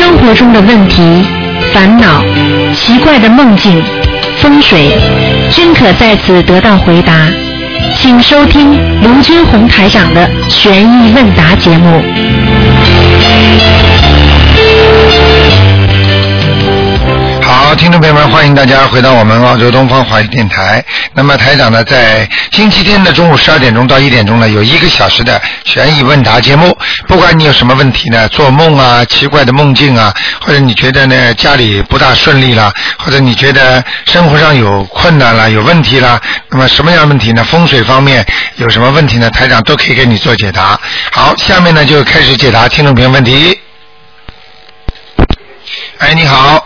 [0.00, 1.02] 生活中的问题、
[1.74, 2.24] 烦恼、
[2.74, 3.84] 奇怪的梦境、
[4.38, 4.98] 风水，
[5.50, 7.28] 均可在此得到回答。
[7.98, 8.72] 请收听
[9.02, 12.02] 卢军红台长的《悬疑问答》节目。
[17.42, 20.82] 好，听众朋友们，欢迎大家回到我们澳洲东方华语电台。
[21.12, 26.76] 那么台长呢，在星期天的中午十二点钟到一点钟呢，有一个小时的悬疑问答节目。
[27.10, 37.42] 不管你有什么问题呢，做梦啊、奇怪的梦境啊，或者你觉得呢家里不大顺利啦，或者你觉得生活上有困难了、有问题了，那么什么样的问题呢？
[37.42, 38.24] 风水方面
[38.58, 39.28] 有什么问题呢？
[39.30, 40.78] 台长都可以给你做解答。
[41.10, 43.60] 好，下面呢就开始解答听众朋友问题。
[45.98, 46.64] 哎，你好，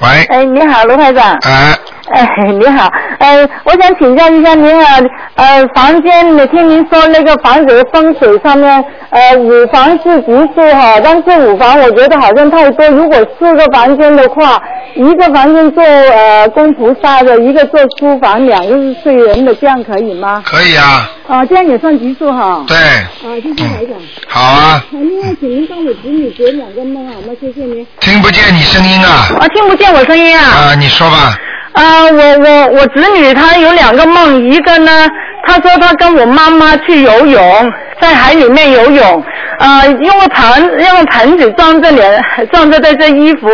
[0.00, 1.38] 喂，哎，你好，卢台长。
[1.42, 1.78] 哎。
[2.12, 2.28] 哎，
[2.58, 4.98] 你好，呃，我想请教一下您啊，
[5.36, 14.60] 呃，房间，我听您说那个房子的风水上面，呃，五房是吉数哈，但是五房我觉得好像太多，如果四个房间的话，
[14.96, 20.42] 一个房间做呃供菩萨的，一个做书房，两个是睡人的，这样可以吗？
[20.44, 22.64] 可以啊，啊，这样也算吉数哈。
[22.66, 23.96] 对，啊，谢谢台长。
[24.26, 27.28] 好啊，另外，请您帮我子女解两个梦好吗？
[27.40, 27.86] 谢谢您。
[28.00, 30.42] 听不见你声音啊，啊，听不见我声音啊。
[30.42, 31.36] 啊，你说吧，
[31.72, 35.08] 啊，我我我侄女她有两个梦，一个呢，
[35.46, 39.24] 她说她跟我妈妈去游泳，在海里面游泳，
[39.58, 43.48] 啊，用个盆用个盆子装着脸装着这些衣服，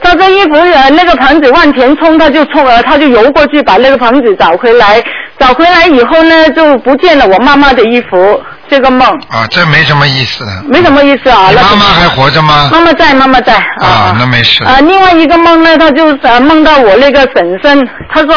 [0.00, 5.02] 她这衣服呃那个盆子往前冲，她就冲呃她就游过去把那个盆子找回来，
[5.38, 10.62] 找回来以后呢就不见了我妈妈的衣服，这个梦啊，这没什么意思的。
[10.68, 11.50] 没什么意思啊。
[11.54, 12.68] 妈妈还活着吗？
[12.72, 14.62] 妈妈在，妈妈在啊，那没事。
[14.64, 18.34] 啊，另外一个梦呢，他就呃梦到我那个婶婶，他说，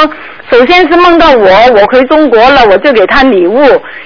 [0.51, 3.61] 首先是梦到我，我回中国了，我就给他礼物，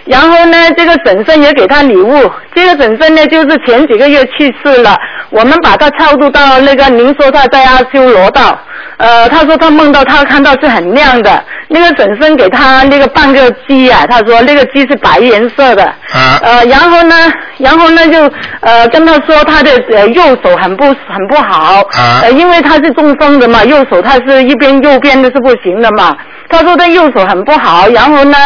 [0.05, 4.95] 然后呢，这个婶婶也给他礼物，这个婶婶呢就是前几个月去世了，
[5.31, 8.57] 我们把他超度到那个您说他在阿修罗道，
[8.97, 16.39] 呃，他说他梦到他看到是很亮的，那个婶婶给他那个半个鸡啊，他说那个鸡是白颜色的，啊。
[16.43, 17.15] 呃，然后呢，
[17.57, 22.21] 然后呢就呃跟他说他的呃右手很不很不好，啊。
[22.21, 26.15] 呃因为他是中风的嘛，右手他是一边右边的是不行的嘛，
[26.49, 28.37] 他说他右手很不好，然后呢。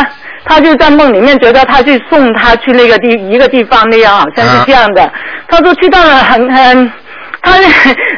[0.45, 5.11] 他就在梦里面觉得他去送他去那个地一个地方那样，好像是这样的。
[5.47, 6.91] 他说去到了很很，
[7.41, 7.51] 他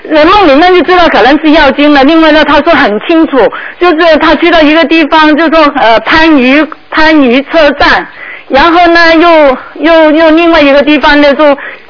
[0.10, 2.04] 呃梦里面就知道可能是要经了。
[2.04, 3.38] 另外呢，他说很清楚，
[3.80, 8.08] 就是他去到一个地方，就说呃番禺番禺车站，
[8.48, 11.44] 然后呢又又又另外一个地方呢就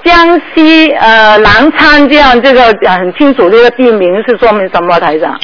[0.03, 5.38] 江西呃南昌这样，这个呃很清楚这个地名是说明什么台长？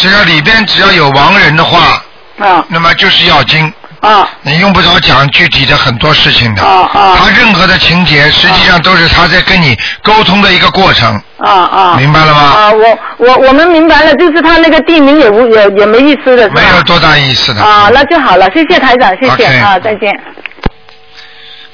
[0.00, 2.02] 只要里边只要有亡人的话，
[2.38, 3.70] 啊那么就是要经。
[4.00, 11.94] 啊你用不着讲具体的很多事情的，啊啊他任何的情节实际上都是他在跟你沟通的一个过程，啊啊！
[11.98, 12.40] 明白了吗？
[12.40, 16.48] 啊，我我我们明白了，就是他那个地名也无也也没意思的？
[16.52, 17.62] 没有多大意思的。
[17.62, 20.18] 啊，那就好了，谢谢台长，谢谢啊，再见。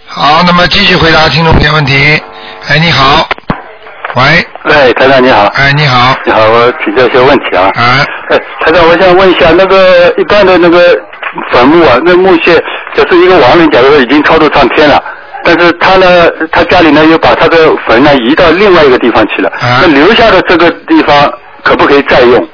[0.09, 2.21] 好，那么继续回答听众朋友问题。
[2.67, 3.29] 哎，你好，
[4.17, 4.23] 喂，
[4.65, 5.45] 哎，台长你好。
[5.57, 7.71] 哎，你好，你好，我请教一些问题啊。
[7.75, 8.01] 啊，
[8.31, 10.99] 哎，台长，我想问一下，那个一般的那个
[11.53, 12.55] 坟墓啊，那墓穴，
[12.95, 15.03] 就是一个亡人，假如说已经超度上天了，
[15.45, 21.31] 但是他呢，他家里呢又把他的坟呢移到另外一个地方去了，啊那留下的这个地方
[21.63, 22.49] 可不可以再用？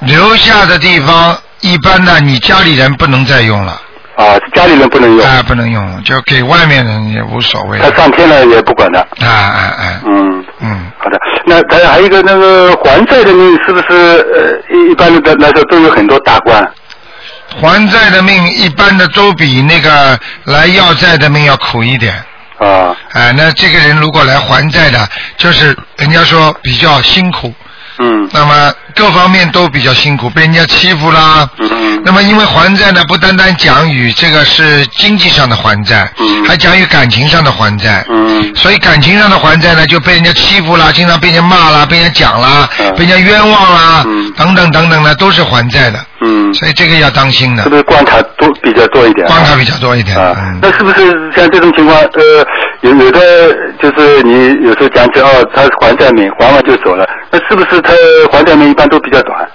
[0.00, 3.78] 留下的地方一般呢你家里人不能再用了，
[4.16, 7.78] 啊，家里人不能用，啊，不能用，就给外面人也无所谓。
[7.78, 9.00] 他上天了也不管的。
[9.20, 11.18] 啊啊啊，嗯，嗯，好的。
[11.44, 16.66] 那台长还有一个那个还债的命，是不是呃一一般的来说都有很多大官？
[17.60, 22.14] 还债的命一般的都比那个来要债的命要苦一点。
[22.58, 25.06] 啊啊，那这个人如果来还债的，
[25.36, 27.52] 就是人家说比较辛苦，
[27.98, 31.48] 嗯那么各方面都比较辛苦，被人家欺负啦。
[31.58, 38.04] 嗯那么因为还债呢，不单单讲与这个是经济上的还债，嗯还讲与感情上的还债。
[38.08, 45.98] 嗯所以感情上的还债呢，就被人家欺负啦，经常被人家骂啦，被人家讲啦，嗯被人家冤枉啦，嗯等等等等呢，都是还债的。
[46.20, 49.26] 嗯，所以这个要当心的是，不是关卡多比较多一点？
[49.26, 50.16] 关卡比较多一点。
[50.16, 52.46] 啊嗯，那是不是像这种情况，呃，
[52.82, 53.20] 有有的
[53.80, 57.92] 就是你有时候讲起哦，他还债命，还完就走了，那是不是他
[58.30, 59.48] 还债命一般都比较短？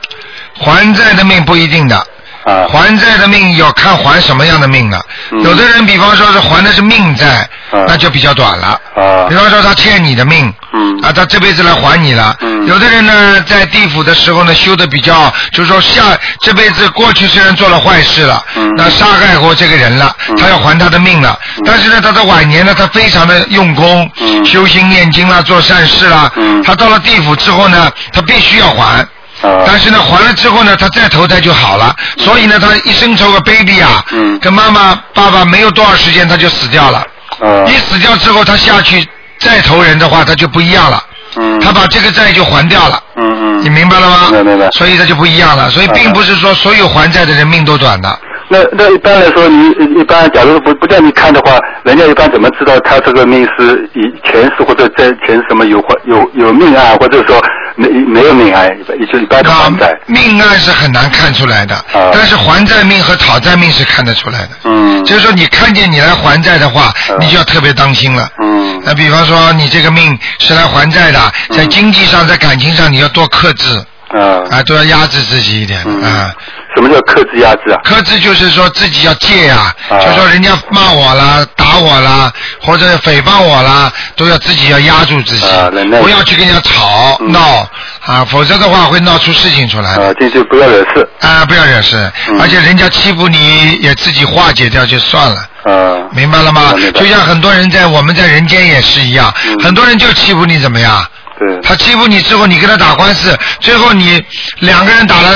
[0.59, 1.95] 还债的命不一定的。
[2.43, 4.99] 啊，还债的命要看还什么样的命了。
[5.31, 8.81] 嗯有的人比方说是还的是命债，啊那就比较短了。
[8.95, 12.35] 啊比方说他欠你的命，嗯嗯啊，他这辈子来还你了。
[12.41, 16.03] 嗯有的人呢，在地府的时候呢，修的比较，就是说下
[16.41, 21.37] 这辈子过去虽然做了坏事了，嗯那杀害过这个人了，嗯他要还他的命了。
[21.65, 26.31] 但是呢，他的晚年呢，他非常的用功，嗯修心念经啦，做善事啦。
[26.35, 28.99] 嗯他到了地府之后呢，他必须要还。
[29.41, 31.95] 啊但是呢，还了之后呢，他再投胎就好了。
[32.17, 36.99] 所以呢，他一生抽个 baby 啊，嗯跟妈妈、爸爸没有多少时间，他就死掉了。
[37.39, 39.07] 啊一死掉之后，他下去
[39.41, 41.03] 再投人的话，他就不一样了。
[41.37, 43.01] 嗯他把这个债就还掉了。
[43.15, 44.17] 嗯嗯你明白了吗？
[44.31, 45.69] 明白明白所以他就不一样了。
[45.69, 48.19] 所以并不是说所有还债的人命都短的。
[48.49, 57.41] 那那一般来说，你一般假如不不叫你看的话，人家一般怎么知道他这个命是以前世或者在前什么有还有有命案，或者说
[57.75, 58.69] 没没有命案，
[58.99, 59.97] 也就一般的那还债。
[60.07, 64.49] 命案是很难看出来的，啊但是还债命和讨债命是看得出来的。
[64.63, 68.29] 嗯就是说，你看见你来还债的话，啊你就要特别当心了。
[68.41, 76.33] 嗯那比方说，你这个命是来还债的，在经济上、在感情上，你要多克制啊啊，都要压制自己一点嗯啊。
[76.75, 77.77] 什么叫克制压制啊？
[77.83, 82.31] 克制就是说自己要戒呀、啊就说人家骂我啦、打我啦，
[82.61, 85.69] 或者诽谤我啦，都要自己要压住自己，啊
[86.01, 87.67] 不要去跟人家吵、嗯闹
[88.05, 90.07] 啊，否则的话会闹出事情出来的。
[90.07, 91.07] 啊，这就不要惹事。
[91.19, 95.45] 啊，不要惹事，嗯而且人家欺负你也自己化解掉就算了。
[95.63, 96.73] 啊明白了吗？
[96.95, 101.05] 就像很多人在我们在人间也是一样，嗯很多人就欺负你怎么样？
[101.41, 101.59] 对。
[101.61, 104.23] 他欺负你之后，你跟他打官司，最后你
[104.59, 105.29] 两个人打了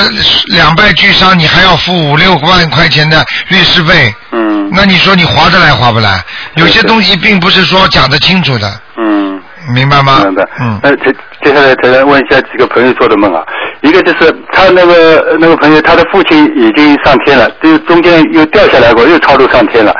[0.54, 6.22] 两败俱伤，你还要付五六万块钱的律师费，嗯那你说你划得来划不来？
[6.54, 9.42] 有些东西并不是说讲得清楚的，嗯。
[9.74, 10.20] 明白吗？
[10.22, 10.44] 明白。
[10.60, 10.78] 嗯。
[10.80, 11.12] 那接
[11.42, 13.42] 接下来再来问一下几个朋友做的梦啊。
[13.82, 19.92] 一个就是他那个那个朋友，他的父亲已经上天了，就是中间又掉下来过，又超度上天了。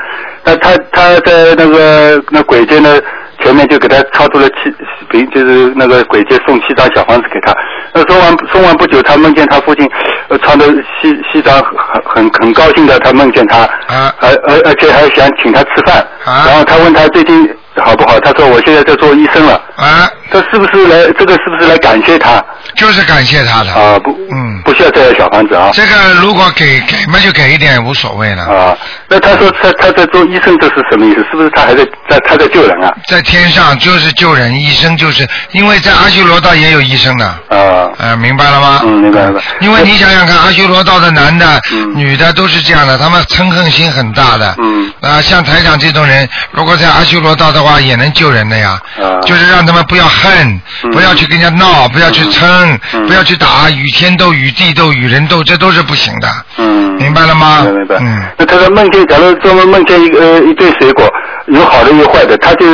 [0.45, 2.97] 那他他在那个那鬼界呢
[3.47, 4.75] 前面就给他超度了七
[5.09, 7.55] 比，就是那个鬼节送七张小房子给他。
[7.95, 9.89] 那送完送完不久，他梦见他父亲
[10.27, 10.67] 呃穿的
[11.01, 16.05] 西西装很很很高兴的，他梦见他，啊而而而且还想请他吃饭。
[16.25, 19.53] 啊然后他问他最近好不好，他说我现在在做医生了。
[19.77, 22.43] 啊，这是不是来这个是不是来感谢他
[22.75, 23.73] 就是感谢他的。
[23.73, 23.99] 啊？
[23.99, 25.71] 不，嗯不需要再要小房子啊。
[25.73, 28.45] 这个如果给给嘛就给一点无所谓了。
[28.45, 28.77] 啊，
[29.09, 31.25] 那他说他他在做医生，这是什么意思？
[31.31, 32.93] 是不是他还在在他在救人啊？
[33.07, 37.27] 在天上就是救人，医生就是因为在阿修罗道也有医生的。
[37.27, 38.81] 啊，呃，明白了吗？
[38.85, 44.55] 嗯明白明白因为你想想看，阿修罗道的男的、嗯女的都是这样的，他们嗔恨心很大的。
[44.59, 48.79] 嗯啊，像台长这种人，如果在阿修罗道的话，也能救人的呀。
[49.01, 50.91] 啊就是让他们不要恨，嗯。
[50.91, 53.07] 不要去跟人家闹，不要去嗔，嗯。
[53.07, 56.29] 不要去打，与天斗、与地斗、与人斗，这都是不行的。
[56.59, 57.63] 嗯，明白了吗？
[57.63, 57.97] 明白明白。
[58.01, 58.23] 嗯。
[58.39, 61.09] 那他说梦见，假如做梦梦见一个呃一堆水果，
[61.49, 62.67] 有好的有坏的，他就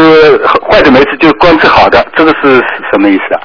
[0.71, 2.57] 坏的没吃，就光吃好的，这个是
[2.93, 3.41] 什么意思啊？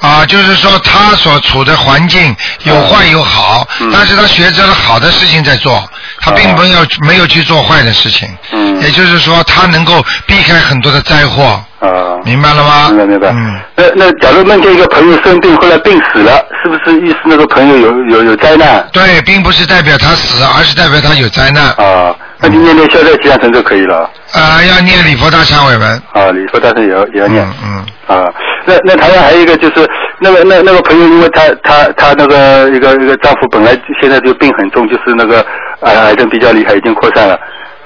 [0.00, 2.34] 啊，就是说他所处的环境
[2.64, 3.90] 有坏有好，嗯。
[3.92, 5.82] 但是他学着了好的事情在做，
[6.22, 8.28] 他并没有、没有去做坏的事情。
[8.52, 12.88] 嗯也就是说，他能够避开很多的灾祸，啊，明白了吗？
[12.88, 13.28] 明白明白。
[13.28, 18.84] 嗯，那那假如梦见一个朋友生病，后来病死了，是不是意思那个朋友有有有灾难？
[18.92, 21.68] 对，并不是代表他死，而是代表他有灾难。
[21.74, 24.10] 啊，那你念念消灾吉祥神就可以了。
[24.32, 26.02] 啊，要念礼佛大忏悔文。
[26.12, 27.44] 啊，礼佛大忏也要也要念。
[27.62, 28.16] 嗯嗯。
[28.18, 28.26] 啊，
[28.66, 29.88] 那那台湾还有一个就是
[30.18, 35.44] 那个那那个朋友，因为他他他那个一个一个丈夫本来现在就病很重，就是那个
[35.84, 37.38] 癌癌症比较厉害，已经扩散了。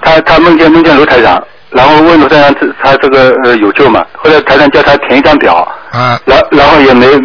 [0.02, 4.04] 他他梦见梦见卢台长，然后问卢台长这他这个呃有救吗？
[4.22, 5.56] 后来台长叫他填一张表，
[5.90, 7.22] 啊，然然后也没问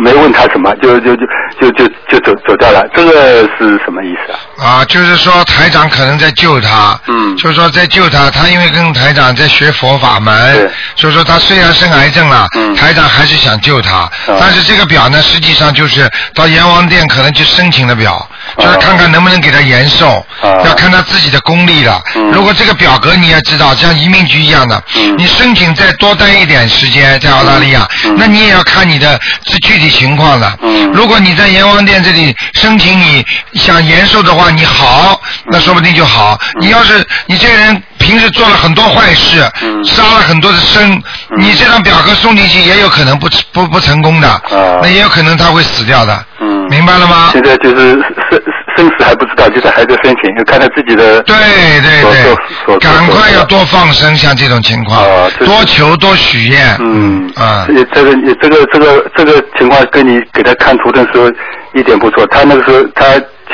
[0.00, 1.26] 没问他什么，就就就
[1.60, 2.86] 就就就走走掉了。
[2.94, 4.80] 这个是什么意思啊？
[4.80, 18.26] 啊，就是说台长可能在救他，嗯就是说在救他，他因为跟台长在学佛法门对，就是说他虽然生癌症了，嗯台长还是想救他，但是这个表呢，实际上就是到阎王殿可能去申请的表，
[18.56, 20.62] 就是看看能不能给他延寿，啊。
[20.64, 22.02] 要看他自己的功力了。
[22.14, 22.30] 嗯。
[22.32, 25.16] 如果这个表格你也知道，像移民局一样的，嗯。
[25.18, 28.16] 你申请再多待一点时间在澳大利亚，嗯。
[28.18, 30.58] 那你也要看你的这具体情况的。
[30.62, 30.90] 嗯。
[30.92, 33.24] 如果你在阎王殿这里申请你
[33.54, 36.38] 想延寿的话，你好，那说不定就好。
[36.60, 39.84] 你要是你这个人平时做了很多坏事，嗯。
[39.84, 41.02] 杀了很多的生，
[41.38, 44.42] 你这张表格送进去也有可能不不不成功的，
[44.82, 46.24] 那也有可能他会死掉的，
[46.68, 47.30] 明白了吗？
[47.32, 47.92] 现在就是
[48.30, 48.40] 生
[48.76, 51.34] 生死还不知道，就是还在申请，就看他自己的对
[51.82, 61.30] 对对，赶快要多放生，像这种情况啊，多求多许愿，嗯啊这这个这个这个这个情况跟你给他看图的时候
[61.74, 62.26] 一点不错。
[62.28, 63.04] 他那个时候他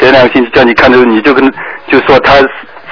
[0.00, 1.48] 前两个星期叫你看的时候，你就跟
[1.90, 2.34] 就说他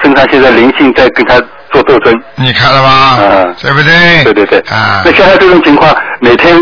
[0.01, 1.39] 身上现在灵性在跟他
[1.71, 2.13] 做斗争。
[2.35, 3.17] 你看了吗？
[3.19, 4.23] 嗯对不对？
[4.23, 4.59] 对对对。
[4.71, 6.55] 啊那，像他这种情况，每天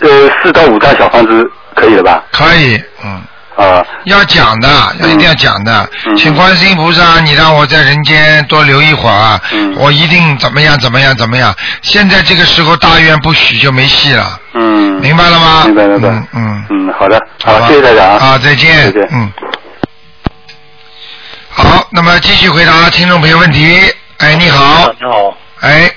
[0.00, 0.08] 呃
[0.42, 2.22] 四到五张小房子可以了吧？
[2.32, 3.22] 可以，嗯。
[3.56, 4.68] 啊，要讲的，
[5.00, 6.16] 要一定要讲的，嗯。
[6.16, 9.74] 请观世音菩萨，你让我在人间多留一会儿啊，嗯。
[9.76, 11.52] 我一定怎么样怎么样怎么样。
[11.82, 15.00] 现在这个时候大愿不许就没戏了，嗯。
[15.00, 15.64] 明白了吗？
[15.64, 19.32] 明白明白嗯嗯，嗯，好的，好，谢谢台长啊，再见，再见嗯。
[21.50, 23.92] 好，那么继续回答听众朋友问题。
[24.18, 25.90] 哎，你好，你好，哎，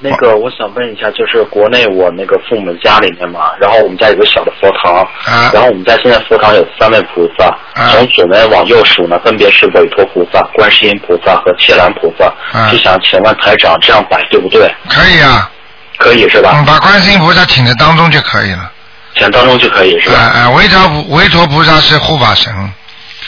[0.00, 14.68] 那个我想问一下，就是国内我那个父母家里面嘛，然后我们家有个小的佛堂，啊然后我们家现在佛堂有三位菩萨，啊从左面往右数呢，分别是韦陀菩萨、观世音菩萨和切兰菩萨，啊就想请问台长这样摆对不对？
[14.88, 15.50] 可以啊，
[15.96, 16.64] 可以是吧嗯，？
[16.66, 18.70] 把观世音菩萨请在当中就可以了。
[19.16, 20.18] 请当中就可以是吧？
[20.18, 22.52] 啊啊，韦陀菩韦陀菩萨是护法神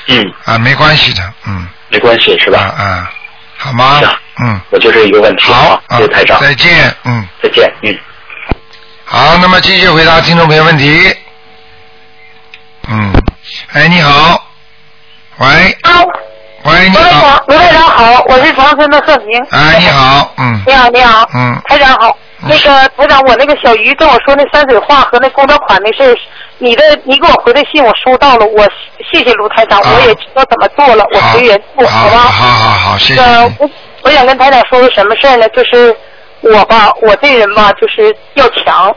[0.08, 2.60] 嗯，啊，没关系的，嗯，没关系是啊吧？
[2.76, 3.10] 啊，
[3.56, 4.00] 好吗？
[4.42, 5.50] 嗯，我就这一个问题。
[5.50, 7.26] 好啊，，谢谢台长，再见，嗯。
[7.42, 7.98] 再见，嗯。
[9.04, 11.16] 好，那么继续回答听众朋友问题。
[12.88, 13.12] 嗯，
[13.72, 14.44] 哎，你好，
[15.38, 15.46] 喂，
[15.82, 16.04] 好，
[16.64, 19.40] 喂，你卢台好长，，卢台长好，我是长春的贺明。
[19.50, 20.62] 哎，你好，嗯。
[20.66, 22.16] 你好，你好，嗯，台长好。
[22.42, 22.50] 嗯。
[22.50, 26.14] 那个台长，我那个小鱼跟我说那山水画和那功德款那事儿，
[26.58, 28.68] 你的你给我回的信我收到了，我
[29.10, 29.90] 谢谢卢台长，啊。
[29.94, 32.18] 我也知道怎么做了，我随缘做，好吧？
[32.18, 33.70] 好好好，谢谢呃，，我
[34.06, 35.48] 我想跟台长说个什么事儿呢？
[35.48, 35.94] 就是
[36.40, 38.94] 我吧，我这人吧，就是要强，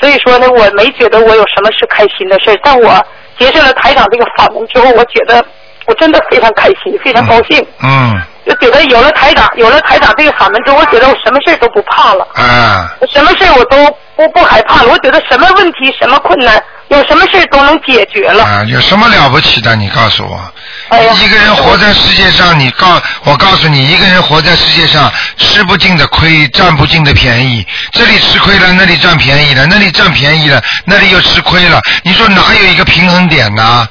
[0.00, 2.56] 所以说呢，我没觉得我有什么是开心的事儿。
[2.64, 3.04] 但我
[3.38, 5.44] 接受了台长这个法门之后，我觉得
[5.84, 13.76] 我真的非常开心，非常高兴，嗯，就觉得有了台长，有了台长这个法门之后，我觉得我什么事儿都不怕了，啊，什么事儿我都
[14.16, 14.88] 不不害怕了。
[14.90, 18.44] 我觉得什么问题、什么困难，有什么事都能解决了。
[18.44, 19.74] 啊，有什么了不起的？
[19.76, 20.52] 你告诉我。
[20.88, 27.64] 哎一个人活在世界上，你告我告诉你，一个人活在世界上，吃不尽的亏，占不尽的便宜。
[27.92, 31.80] 这里吃亏了，那里占便宜了，那里占便宜了，那里又吃亏了。
[32.02, 33.88] 你说哪有一个平衡点呢？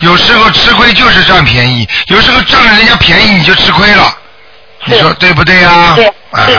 [0.00, 4.12] 有时候吃亏就是占便宜，有时候占了人家便宜你就吃亏了。
[4.84, 5.94] 你说对不对呀？
[5.94, 6.06] 对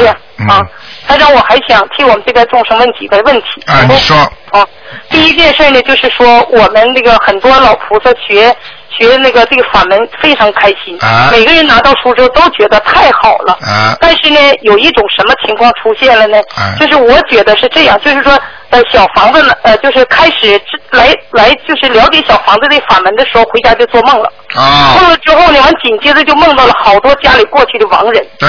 [0.08, 0.62] 啊嗯啊，
[1.08, 3.62] 台长，我还想替我们这边众生问几个问题。
[3.66, 4.16] 啊，你说
[4.52, 4.66] 啊，
[5.10, 8.56] 第一件事呢，就是说我们那个很多老菩萨学
[8.90, 13.54] 学那个这个法门非常开心，啊每个人拿到书之后都觉得太好了。
[13.62, 16.38] 啊但是呢，有一种什么情况出现了呢？
[16.56, 20.60] 啊就是我觉得是这样，就是说，呃，小房子呢，呃，就是开始
[20.92, 24.32] 来来就是了解小房子的法门的时候，回家就做梦了。
[24.56, 28.26] 啊梦，了之后呢，完紧接着就梦到了好多家里过去的亡人。
[28.38, 28.48] 对，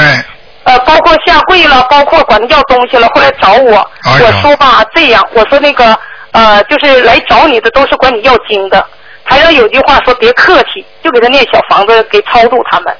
[0.64, 5.96] 呃，包括下跪了，包括管他要东西了，后来找我，我说吧，这样，我说那个
[6.32, 8.84] 呃，就是来找你的都是管你要经的。
[9.26, 12.94] 台上有句话说别客气，就给他念小房子给超度他们。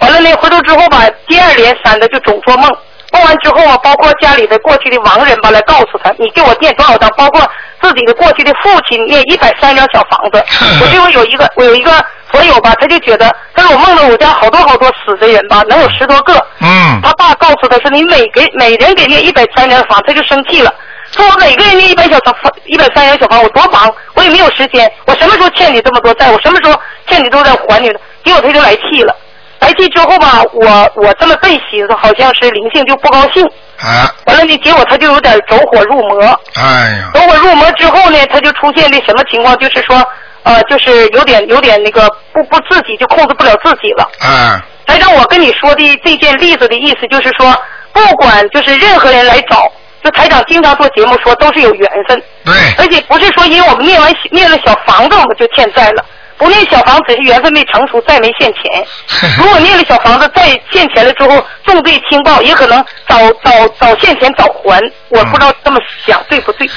[0.00, 2.70] 完了呢，回头之后吧，接二连三的就总做梦。
[3.10, 7.40] 梦完之后啊，包括家里的过去的亡人吧，来告诉他，你给我念多少张，包括
[7.80, 10.44] 自己的过去的父亲念一百三张小房子。
[10.82, 11.90] 我这我有一个，我有一个
[12.30, 16.34] 佛友吧，他就觉得，他说我梦到我家好多好多死的人吧，能有十多个。
[16.60, 17.00] 嗯。
[17.02, 20.72] 他爸告诉他说：“你每给每人给念一百三间房，他就生气了，
[21.10, 28.00] 说我每个人念一百小房，一百三间小房，我多忙，我也没有时间，我什么时候欠你这么多债，我什么时候欠你都在还你的。
[28.24, 29.14] 结果他就来气了，
[29.60, 33.42] 来气之后吧，我我这么笨寻思，好像是灵性就不高兴，
[33.80, 39.96] 啊，完了呢，结果他就有点走火入魔，哎呀，走火入魔之后呢，他就出现的什么情况，就是说，
[40.42, 44.08] 呃，就是有点有点那个不不自己就控制不了自己了。
[44.22, 47.54] 嗯，台长，我跟你说的这件例子的意思就是说，
[47.92, 49.70] 不管就是任何人来找，
[50.02, 56.04] 就台长经常做节目说都是有缘分，对，而且不是说因为我们念完念了小房子我们就欠债了，
[56.36, 58.86] 不念小房子只是缘分没成熟，债没现钱。
[59.36, 64.80] 如果念了小房子，债现钱了之后，重罪轻报，也可能早早早现钱早还。
[65.08, 66.68] 我不知道这么想对不对？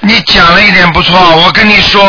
[0.00, 2.02] 你讲了一点不错，我跟你说，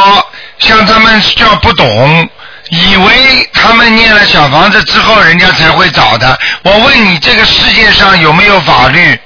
[0.59, 2.29] 像他们叫不懂，
[2.69, 6.37] 以为他们念了小房子之后，人家才会找的。
[6.63, 9.19] 我问你，这个世界上有没有法律？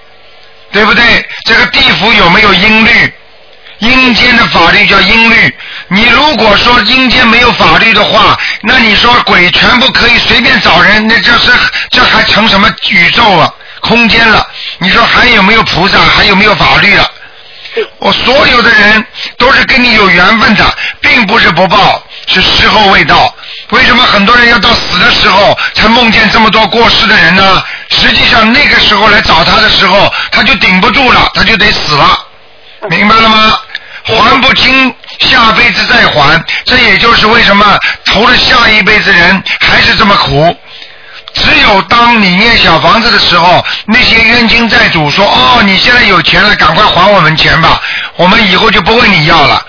[0.72, 1.04] 对不对？
[1.46, 3.14] 这个地府有没有音律？
[3.80, 5.56] 阴间的法律叫阴律。
[5.88, 11.52] 你如果说阴间没有法律的话，那你说鬼全部可以随便找人，那这是
[11.90, 14.46] 这还成什么宇宙了、空间了？
[14.78, 15.98] 你说还有没有菩萨？
[16.00, 17.10] 还有没有法律了？
[18.00, 19.06] 我所有的人
[19.38, 23.34] 都是跟你有缘分的，并不是不报，是时候未到。
[23.70, 27.64] 为什么很多人要到死的时候才梦见这么多过世的人呢？
[27.90, 32.18] 实际上那个时候来找他的时候，他就顶不住了，他就得死了，
[32.90, 33.58] 明白了吗？
[34.04, 40.58] 还不清，下辈子再还，这也就是为什么投了下一辈子人还是这么苦。
[41.34, 47.82] 只有当你念小房子的时候，那些冤亲债主说：“哦，你现在有钱了，赶快还我们钱吧，
[48.16, 49.66] 我们以后就不问你要了。”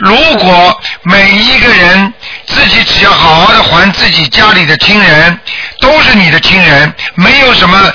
[0.00, 2.14] 如果每一个人
[2.46, 5.40] 自己只要好好的还自己家里的亲人，
[5.80, 7.92] 都是你的亲人，没有什么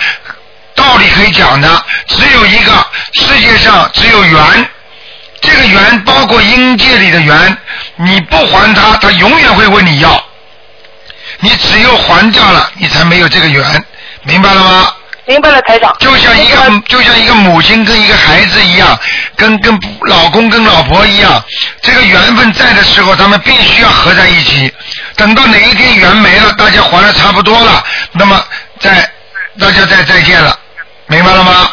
[0.76, 4.70] 道理可以讲的，只有一个世界上只有缘，
[5.40, 7.58] 这个缘包括阴界里的缘，
[7.96, 10.22] 你不还他，他永远会问你要。
[11.44, 13.86] 你只有还掉了，你才没有这个缘，
[14.24, 14.88] 明白了吗？
[15.26, 15.94] 明白了，台长。
[16.00, 16.58] 就像一个
[16.88, 18.98] 就像一个母亲跟一个孩子一样，
[19.36, 21.44] 跟跟老公跟老婆一样，
[21.82, 24.74] 这个缘分在的时候，他们必须要合在一起。
[25.18, 27.84] 等到哪一天缘没了，大家还的差不多了，
[28.14, 28.42] 那么
[28.80, 28.90] 再
[29.60, 30.58] 大家再再见了，
[31.08, 31.70] 明白了吗？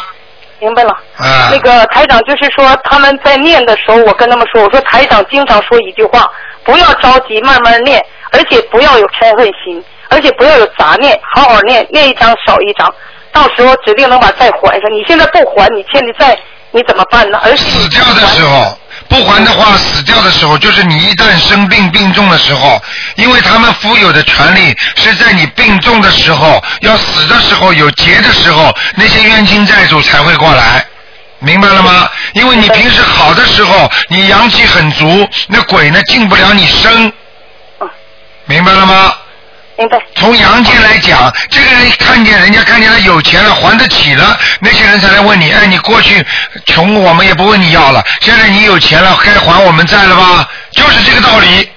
[0.59, 0.91] 明白了。
[1.17, 6.29] 啊那个台长就是说，他们在念的时候，我跟他们说，我说台长经常说一句话，
[6.63, 8.01] 不要着急，慢慢念，
[8.31, 12.93] 而且不要有嗔恨心，而且不要有杂念，好好念，念一张少一张，
[13.31, 14.91] 到时候指定能把债还上。
[14.91, 16.37] 你现在不还，你欠的债
[16.71, 17.39] 你怎么办呢？
[17.43, 18.77] 而且死掉的时候，
[19.09, 22.81] 不还的话，死掉的时候，就是你一旦生病病重的时候，
[23.15, 30.85] 因为他们富有的权利是在你病重的时候、要死的时候、有劫的时候，那些冤亲债主才会过来。
[31.39, 32.09] 明白了吗？
[32.33, 37.11] 因为你平时好的时候，你阳气很足，那鬼呢进不了你身。
[38.51, 39.15] 明白了吗？
[39.77, 39.97] 明白。
[40.15, 46.23] 从阳间来讲，这个人看见人家看见他有钱了，还得起了，那些人才来问你，哎，你过去
[46.65, 50.49] 穷，我们也不问你要了，现在你有钱了，该还我们债了吧？
[50.73, 51.71] 就是这个道理，对，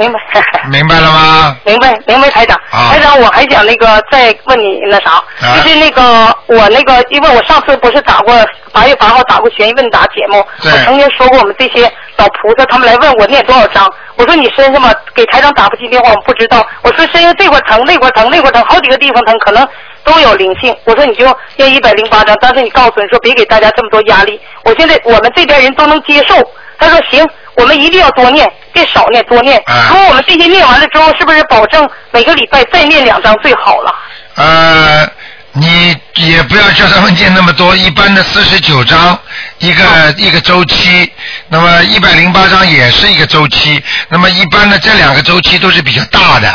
[0.00, 0.20] 明白。
[0.70, 1.56] 明白了吗？
[1.64, 2.56] 明白，明白，台长。
[2.70, 6.02] 啊台长，我还想那个再问你那啥，啊就是那个
[6.46, 8.34] 我那个，因为我上次不是打过
[8.72, 19.66] 八月八号打过悬疑问答节目，我曾经说过我们这些老菩萨他们来问我念多少章，我说你身上嘛给台长打不进电话，我不知道，我说身上这块疼那块疼那块疼，好几个地方疼，可能
[20.04, 20.74] 都有灵性。
[20.84, 21.26] 我说你就
[21.56, 26.34] 念一百零八章，但是你告诉你说别给大家这么多压力，我现在我们这边人都能接受。
[26.80, 29.62] 他说行，我们一定要多念，别少念，多念。
[29.66, 33.94] 啊如果我们这些念完了之后，是不是保证每个礼拜再念两张最好了？
[34.36, 35.06] 呃，
[35.52, 39.18] 你也不要叫他们念那么多，一般的四十九章
[39.58, 39.84] 一个、
[40.16, 41.12] 一个周期，
[41.48, 46.50] 那么一百零八章也是一个周期，那么一般的这两个周期都是比较大的。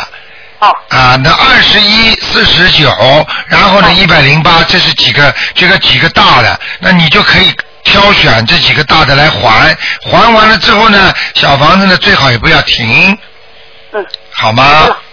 [0.58, 0.68] 哦。
[0.88, 2.90] 啊，那二十一、四十九，
[3.46, 7.54] 然后呢一百零八，这是几个这个几个大的，那你就可以
[7.86, 13.16] 挑选这几个大的来还，还完了之后呢，小房子呢最好也不要停，
[13.92, 14.64] 嗯，好吗？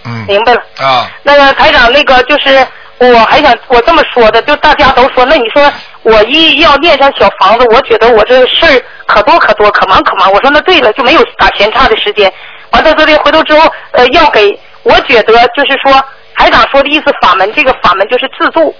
[0.04, 0.24] 嗯。
[0.26, 0.60] 明白了。
[0.78, 1.08] 啊。
[1.22, 2.66] 那个台长，那个就是
[2.98, 10.30] 我还想我这么说的，就大家都说，那你说我一要念上小房子，我觉得我这事儿可多可多，可忙可忙。
[10.32, 12.30] 我说那对了，就没有打闲岔的时间。
[12.70, 18.74] 完到这里回头之后，呃，要给我觉得就是说台长说的意思，法门这个法门就是自助，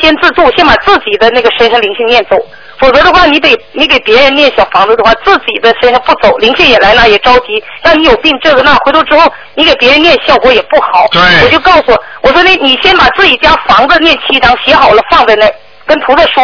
[0.00, 2.36] 先自助，先把自己的那个身上灵性念走。
[2.80, 11.06] 否则的话，你得你给别人念小房子的话，自己的身上不走，灵性也来了也着急，让你有病这个那，回头之后你给别人念效果也不好。
[11.12, 11.20] 对。
[11.44, 15.46] 我就告诉我，我说那你先把自己家房子念七张写好了放在那，
[15.86, 16.42] 跟菩萨说，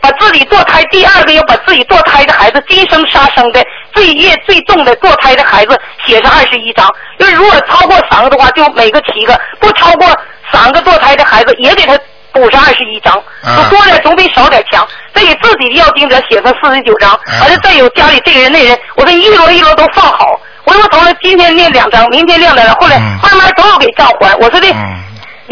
[0.00, 10.06] 把自己堕胎，第二个要把自己堕胎的孩子今生杀生的罪业最重的堕胎的孩子写上二十一张，因为如果超过三个的话，就每个七个，不超过
[10.52, 11.98] 三个堕胎的孩子也给他
[12.32, 14.86] 补上二十一张，啊就多点总比少点强。
[15.14, 20.40] 再给自己的要盯着写上四十九张，完了再有家里这个人那人，我说一摞一摞都放好。
[20.64, 24.34] 我说从来今天念两张，明天念两张，后来慢慢都要给账还。
[24.38, 24.72] 我说这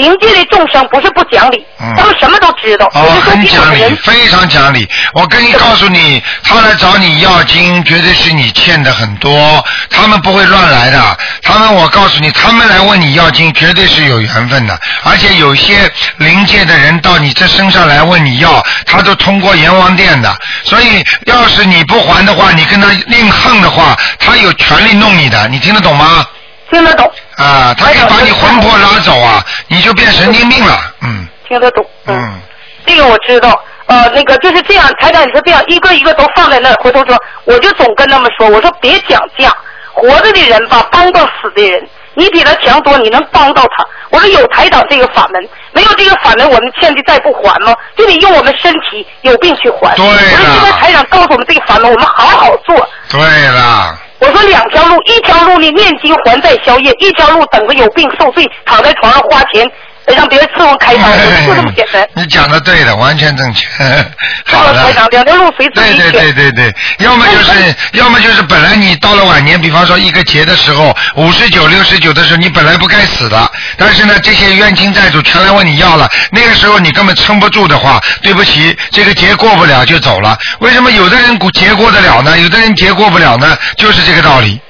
[0.00, 1.62] 灵界的众生不是不讲理，
[1.94, 2.86] 他们什么都知道。
[2.94, 4.88] 哦，我很讲理非常讲理。
[5.12, 11.18] 我跟你告诉你，他来找你要经，绝对是你欠的很多，他们不会乱来的。
[11.42, 14.80] 他们，我告诉你，他们来问你要经，绝对是有缘分的。
[15.04, 20.34] 而且有些灵界的人到你这身上来问你要，他都通过阎王殿的。
[20.64, 25.46] 所以，要是你不还的话，你跟他硬横的话，他有权利弄你的。
[25.48, 26.24] 你听得懂吗？
[26.70, 30.78] 听得懂，啊，他可以把你魂魄拉走啊，你就变神经病了。
[31.02, 31.84] 嗯听得懂。
[32.06, 32.40] 嗯。
[32.86, 39.52] 这个我知道，呃，那个就是这样，台长，你说这样一个一个都放在那儿，回头说，我就总跟他们说，我说别讲价，
[39.92, 43.84] 活着的人吧，帮到死的人，你比他强多，你能帮到他。
[44.10, 47.74] 我说有台长这个法门，没有这个法门，我们欠的债不还吗？
[47.96, 49.94] 就得用我们身体有病去还。
[49.96, 52.88] 对我说现在台长告诉我们这个法门，我们好好做。
[53.10, 53.98] 对了。
[54.20, 59.66] 我说两条路，一条路呢念经还债消业，一条路等着有病受罪，躺在床上花钱，
[60.14, 62.06] 让别人伺候开导，我就这么简单。
[62.14, 63.66] 你讲的对的，完全正确。
[64.44, 64.74] 好的。
[64.74, 65.08] 吧台长？
[65.10, 66.10] 两条路随自对对。
[66.10, 80.36] 对对对，要么就是，要么就是本来你到了晚年，比方说一个节的时候，五十九、六十九的时候，你本来不该死的，但是呢，这些冤亲债主全来问你要了，那个时候你根本撑不住的话，对不起，这个节过不了就走了。
[80.60, 82.38] 为什么有的人节过得了呢？
[82.38, 83.56] 有的人节过不了呢？
[83.76, 84.60] 就是这个道理。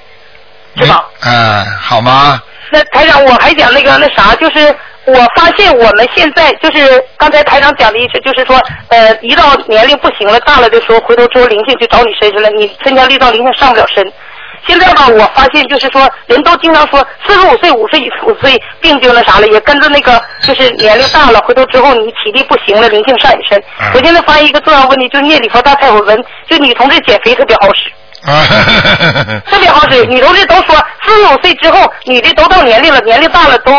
[0.76, 1.02] 是吧？
[1.22, 2.40] 嗯、好吗？
[2.70, 4.74] 那台长，我还讲那个那啥，就是
[5.06, 14.12] 我发现我们现在就是刚才台长讲的意思，就是说，呃，一到年龄不行了、大了的时候，回头之后灵性就找你身上了，你身强力壮，灵性上不了身。
[14.66, 23.58] 现在吧，我发现就是说，人都经常说四十五岁、五十五岁病就那啥了，也跟着那个就是年龄大了，回头之后你体力不行了，灵性上你身。
[23.80, 27.90] 嗯我现在发现一个重要问题，就是念礼佛大忏悔文，就女同志减肥特别好使。
[28.22, 28.44] 啊，
[29.46, 30.04] 特别好使。
[30.04, 33.72] 女同志都说，四十五岁之后，女的都到年龄了，年龄大了都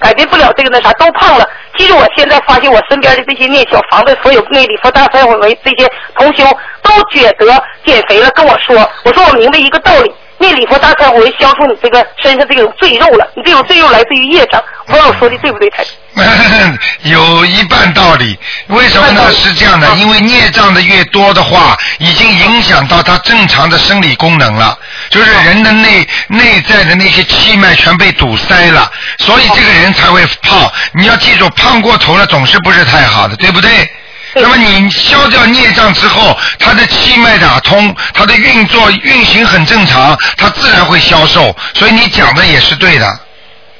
[0.00, 1.48] 改变不了这个那啥，都胖了。
[1.76, 6.44] 其实我现在发现，我身边的这些念小房子，所有那礼佛大忏悔文这些同修，
[6.82, 7.46] 都觉得
[7.84, 10.12] 减肥了，跟我说，我说我明白一个道理。
[10.40, 15.84] 念礼佛大忏悔文消除你这个身上这种赘肉了，你这种赘肉来自于业障，不知道我说的对不对，台？
[17.02, 19.32] 有一半道理，为什么呢？
[19.32, 24.78] 是这样的，因为孽障的越多的话，已经影响到他正常的生理功能了，
[25.10, 30.70] 就是人的内内在的那些气脉全被堵塞了，所以这个人才会胖。
[30.92, 33.90] 你要记住，胖过头了总是不是太好的，对不对？
[34.34, 41.56] 那么你消掉孽障之后，他的气脉打通，他的运作运行很正常，他自然会消瘦。
[41.74, 43.06] 所以你讲的也是对的，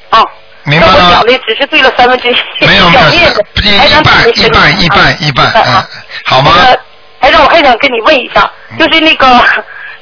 [0.09, 0.19] 啊，
[0.65, 1.25] 明白吗那我讲？
[1.25, 2.91] 的只是对了三分之一，没有 一
[4.03, 5.45] 半讲一半一半啊一半，
[6.25, 6.51] 好吗？
[6.57, 6.75] 呃，
[7.21, 9.25] 台长，我还想跟你问一下，嗯就是那个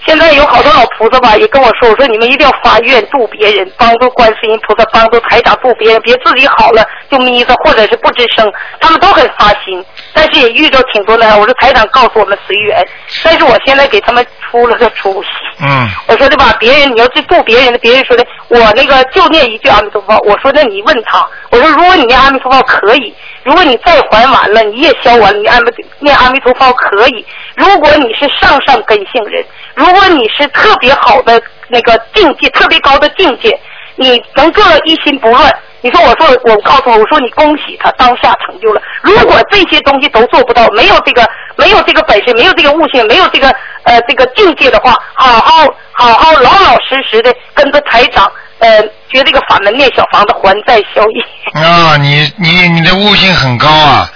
[0.08, 11.28] 现在有好多老菩萨吧，也跟我说，我说你们一定要发愿度别人，帮助观世音菩萨，帮助台长度别人，别自己好了就眯着或者是不吱声，他们都很发心，但是也遇到挺多的。
[11.38, 12.82] 我说台长告诉我们随缘，
[13.22, 15.26] 但是我现在给他们出了个主意。
[15.60, 20.18] 嗯，我说的吧，别人你要去度别人的，别人说的，我那个就念一句阿弥陀佛。
[20.20, 23.14] 我说那你问他，我说如果你念阿弥陀佛可以，
[23.48, 27.26] 如果你再还完了，你也消完了，你阿弥念阿弥陀佛可以。
[27.56, 29.42] 如果你是上上根性人，
[29.74, 33.58] 如果你是特别好的那个境界，特别高的境界，
[33.96, 35.50] 你能做到一心不乱。
[35.82, 38.82] 你说，我说，我告诉我，我说你恭喜他当下成就了。
[39.02, 43.50] 如果这些东西都做不到，没有这个，没有这个本事，没有这个悟性，没有这个
[43.84, 51.62] 呃这个境界的话，好好好好老老实实的跟着台长，呃，学这个法门念小房子还债消业。
[51.62, 54.10] 啊，你你你的悟性很高啊！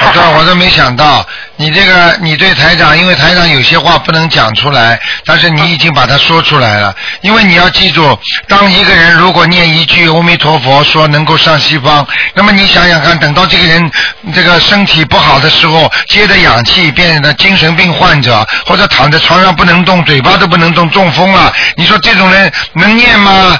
[0.00, 6.94] 我都我都没想到，你这个你对台长，因为台长有些话不能讲出来，但是你已经把它说出来了。
[7.20, 13.90] 因为你要记住，当一个人如果念一句阿弥陀佛，说能够上西方，那么你想想看，等到这个人
[14.32, 23.58] 这个身体不好的时候，接着氧气变成精神病患者，或者躺在床上不能动，嘴巴都不能动，中风了，你说这种人能念吗？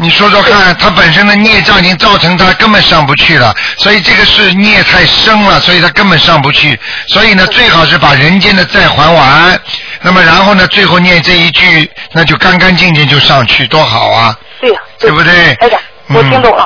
[0.00, 6.78] 你说说看，他本身的孽障已经造成他根本上不去了，所以这个是孽太深了，所以他根本上不去。
[7.08, 9.60] 所以呢，最好是把人间的债还完，
[10.02, 14.38] 那么然后呢，最后念这一句，那就干干净净就上去，多好啊！
[14.60, 15.54] 对呀、对不对？
[15.56, 15.80] 台长，
[16.14, 16.64] 我听懂了。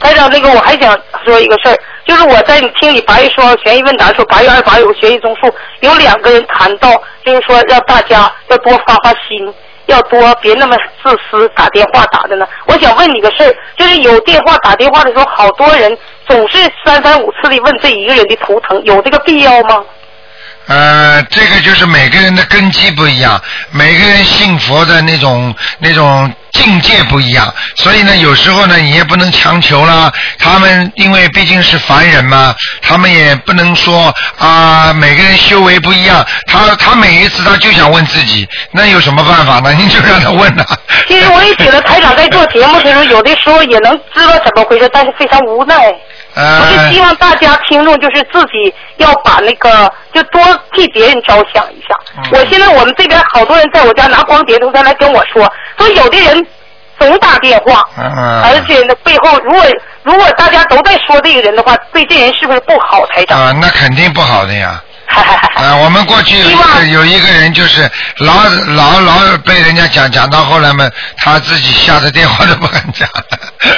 [0.00, 0.94] 台长，那个我还想
[1.24, 6.90] 说一个事儿，就是我在听你八月说悬疑问答的时候，八月二十八有个悬疑综述，有两个人谈到，
[7.24, 9.50] 就是说让大家要多发发心，
[9.86, 12.46] 要多别那么自私，打电话打的呢。
[12.66, 19.84] 我想问你个事儿，就是有电话打电话的时候，好多人总是三番五次的问这一个人的图腾，有这个必要吗？
[20.66, 23.38] 呃，这个就是每个人的根基不一样，
[23.70, 30.10] 每个人信佛的那种那种境界不一样，所以呢，有时候呢，你也不能强求啦。
[30.38, 36.24] 他们因为毕竟是凡人嘛，他们也不能说啊、每个人修为不一样。
[36.46, 39.72] 他他每一次他就想问自己，那有什么办法呢？
[39.76, 40.64] 你就让他问呐、
[41.08, 45.74] 其实我也觉得台长在做节目的时候，有的时候也能知道怎么回事，但是非常无奈。
[46.36, 51.94] 我呃就希望大家听众就是自己要把那个就多替别人着想一下。
[52.16, 56.43] 嗯我现在我们这边好多人在我家拿光碟都在来跟我说，说有的人
[56.98, 59.62] 总打电话，嗯而且呢背后如果
[60.02, 63.04] 如果大家都在说这个人的话，对这人是不是不好？
[63.06, 64.82] 台长，啊、那肯定不好的呀。
[65.54, 68.32] 啊，我们过去有一个有一个人就是老
[68.74, 73.08] 老老被人家讲讲到后来嘛，他自己吓得电话都不敢讲。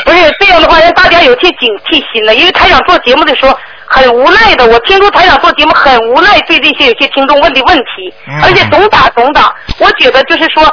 [0.05, 2.35] 不是这样的话，让大家有些警惕心了。
[2.35, 3.55] 因为台长做节目的时候
[3.87, 9.55] 很无奈的，我听出台长做节目很无奈，对这些有些听众问的问题，嗯而且总打总打。
[9.79, 10.65] 我觉得就是说，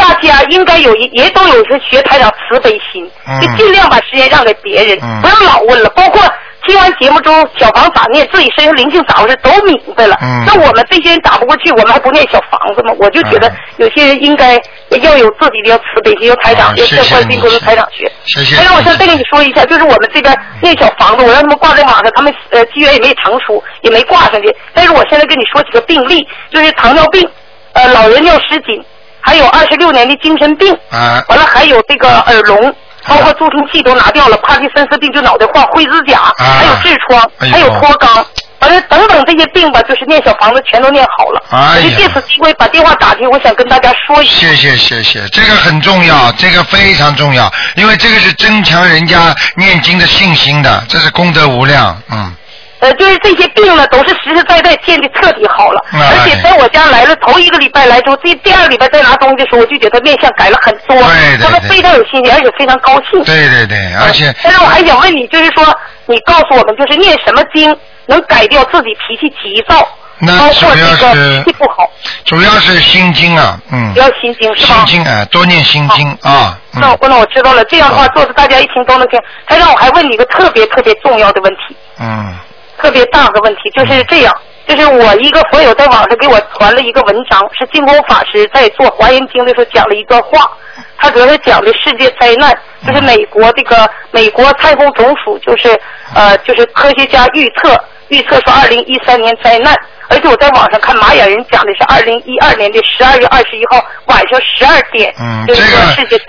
[0.00, 5.90] 大家应该有一也都有是学台长慈悲心，嗯就尽量把时间让给别人，嗯不要老问了。
[5.90, 6.22] 包括
[6.66, 10.16] 听完节目之后小房咋念，自己身上灵性咋回事都明白了。
[10.22, 12.92] 嗯那我们这些人打不过去，我们还不念小房子吗？
[12.98, 14.58] 我就觉得嗯有些人应该
[15.02, 18.10] 要有自己的慈悲心，要台长好，要向关心跟台长学。
[18.24, 24.54] 谢谢台长，我想再跟你你说一下，就是我们这边那小房子，我让他们挂在网上，他们呃机缘也没成熟，也没挂上去。
[24.72, 27.28] 但是我现在跟你说几个病例，就是糖尿病，
[27.72, 28.82] 呃，老人尿失禁，
[29.20, 32.74] 还有二十六年的精神病，啊完了还有这个耳聋。
[33.08, 38.22] 包括助听器都拿掉了，帕金森氏病就脑袋化、灰指甲，还有痔疮，哎还有脱肛，
[38.58, 41.42] 完了等等这些病吧，就是念小房子全都念好了。
[41.48, 44.46] 哎呀我就借此机会把电话打进，我想跟大家说一下。
[44.46, 52.34] 谢谢谢谢，这个很重要，这个非常重要，因为这个是增强人家念经的信心的，这是功德无量，嗯。
[52.80, 55.84] 呃，就是这些病呢，都是实实在在见的彻底好了。
[55.92, 60.96] 哎而且在我家来了头一个礼拜来之后，这第二个礼拜再拿东西的时候，我就觉得面相改了很多。
[60.96, 63.22] 对对他们非常有信心，而且非常高兴。
[63.24, 65.64] 对对对，而且但是我还想问你，就是说，
[66.06, 69.86] 你告诉我们，就是念什么经能改掉自己脾气急躁，
[70.18, 71.90] 那包括主要这个是脾气不好，
[72.24, 74.84] 主要是心经啊，嗯主，要心经是吧？
[74.86, 79.20] 心经啊，多念心经啊，嗯那我那我知道了，这样的话做的大家一听都能听。
[79.44, 81.76] 还让我还问你一个特别特别重要的问题。
[82.00, 82.34] 嗯
[82.82, 84.34] 特别大的问题，就是这样，
[84.66, 90.50] 就是我一个佛友在网上给我传了一个文章，是净空法师在做华严经的时候讲了一段话，
[90.96, 92.52] 他主要是讲的世界灾难，
[92.86, 95.68] 就是美国这个美国太空总署就是
[96.14, 97.76] 呃就是科学家预测
[98.10, 99.74] 预测说二零一三年灾难，
[100.08, 105.60] 而且我在网上看玛雅人讲的是二零一二年的十二月二十一号晚上十二点，嗯，这个。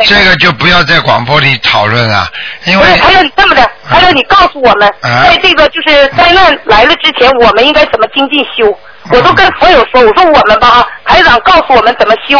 [0.05, 2.27] 这个就不要在广播里讨论了，
[2.65, 8.77] 因为还有你这么的，还有你告诉我们，啊在这个就是灾难来了之前，我们应该怎么精进修？
[9.11, 12.37] 我都跟佛友说，我说我们吧啊，台长告诉我们怎么修。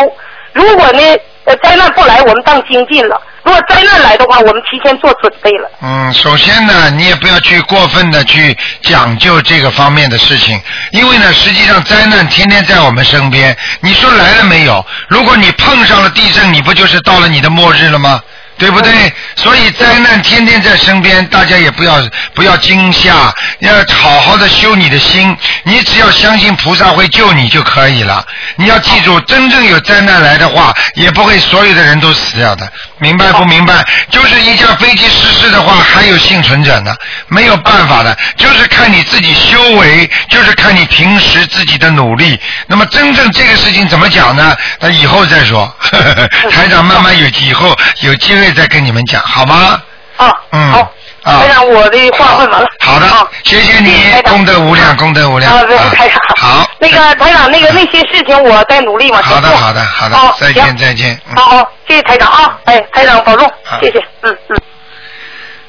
[0.54, 1.02] 如果呢，
[1.46, 5.70] 呃，灾难不来，我们当精进了；如果灾难来的话，我们提前做准备了。
[5.82, 13.58] 嗯，首先呢，你也不要去过分的去讲究这个方面的事情，因为呢，实际上灾难天天在我们身边。
[13.80, 14.86] 你说来了没有？
[15.08, 18.22] 如果你碰上了地震，你不就是到了你的末日了吗？
[18.62, 18.92] 对不对？
[19.36, 21.96] 所以灾难天天在身边，大家也不要
[22.36, 25.36] 不要惊吓，要好好的修你的心。
[25.64, 28.24] 你只要相信菩萨会救你就可以了。
[28.58, 33.84] 你要记住，真正有灾难来的话，也不会所有的人都死掉的，明白不明白？
[34.12, 36.96] 就是一架飞机失事的话，还有幸存者呢，
[37.30, 42.40] 没有办法的，就是看你自己修为，就是看你平时自己的努力。
[42.68, 44.56] 那么真正这个事情怎么讲呢？
[44.80, 49.82] 那以后再说， 呵呵台长慢慢有以后有机会再跟你们讲，好吗？
[50.18, 50.80] 啊，嗯好，
[51.24, 52.68] 啊台长，我的话问完了。
[52.80, 55.52] 好的啊，谢谢你功德无量，功德无量。
[55.52, 55.64] 啊，
[55.96, 56.20] 台长。
[56.38, 61.20] 好，那个台长，那个那些事情我在努力往前好的，好的，好的好，再见，再见。
[61.30, 62.58] 嗯好好，谢谢台长啊！
[62.66, 64.62] 哎，台长保重，谢谢，嗯嗯。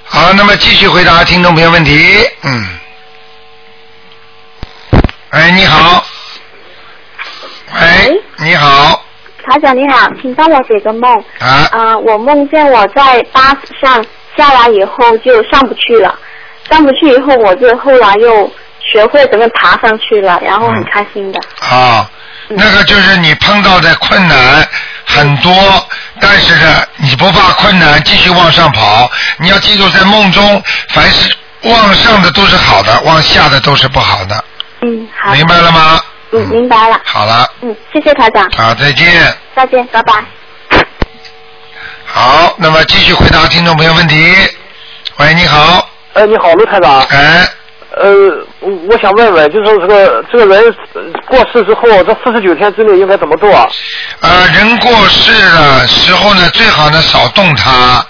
[0.04, 2.28] 好，那么继续回答听众朋友问题。
[2.42, 2.78] 嗯。
[5.30, 6.04] 哎，你好。
[7.74, 9.01] 喂，你好。
[9.44, 11.12] 台长你好，请帮我解个梦。
[11.38, 14.04] 啊，啊、我梦见我在巴士上
[14.36, 16.18] 下来以后就上不去了，
[16.68, 18.50] 上不去以后我就后来又
[18.80, 21.40] 学会怎么爬上去了，然后很开心的。
[21.60, 22.08] 啊，
[22.48, 24.66] 那个就是你碰到的困难
[25.06, 25.52] 很多，
[26.20, 29.10] 但是呢，你不怕困难，继续往上跑。
[29.38, 34.44] 你要记住，在梦中，凡是往上的都是好的，往下的都是不好的，
[34.82, 35.32] 嗯，好。
[35.32, 36.00] 明白了吗？
[36.32, 37.00] 嗯，明白了。
[37.04, 39.06] 好了，嗯，谢谢台长，好，再见。
[39.54, 40.14] 再见，拜拜。
[42.04, 44.34] 好，那么继续回答听众朋友问题。
[45.18, 47.02] 喂，你好，哎，你好，陆台长。
[47.10, 47.46] 哎，
[47.96, 53.50] 呃，我想问问，就是说这个这个人呃过世之后，这四十九天之内应该怎么做？
[54.20, 58.04] 呃，人过世的时候呢，最好呢少动它。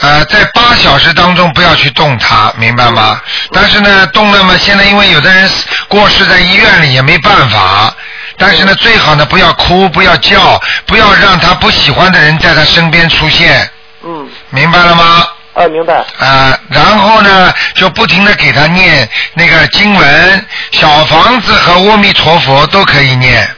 [0.00, 3.20] 呃，在八小时当中不要去动它，明白吗？
[3.52, 5.50] 但是呢，动了嘛，现在因为有的人
[5.88, 7.94] 过世在医院里也没办法。
[8.38, 13.70] 但是呢，最好呢不要哭，不要叫，不要让他不喜欢的人在他身边出现，
[14.04, 15.26] 嗯，明白了吗？
[15.54, 15.94] 啊，明白。
[16.18, 23.48] 啊，然后呢，就不停的给他念那个经文，小房子和阿弥陀佛都可以念。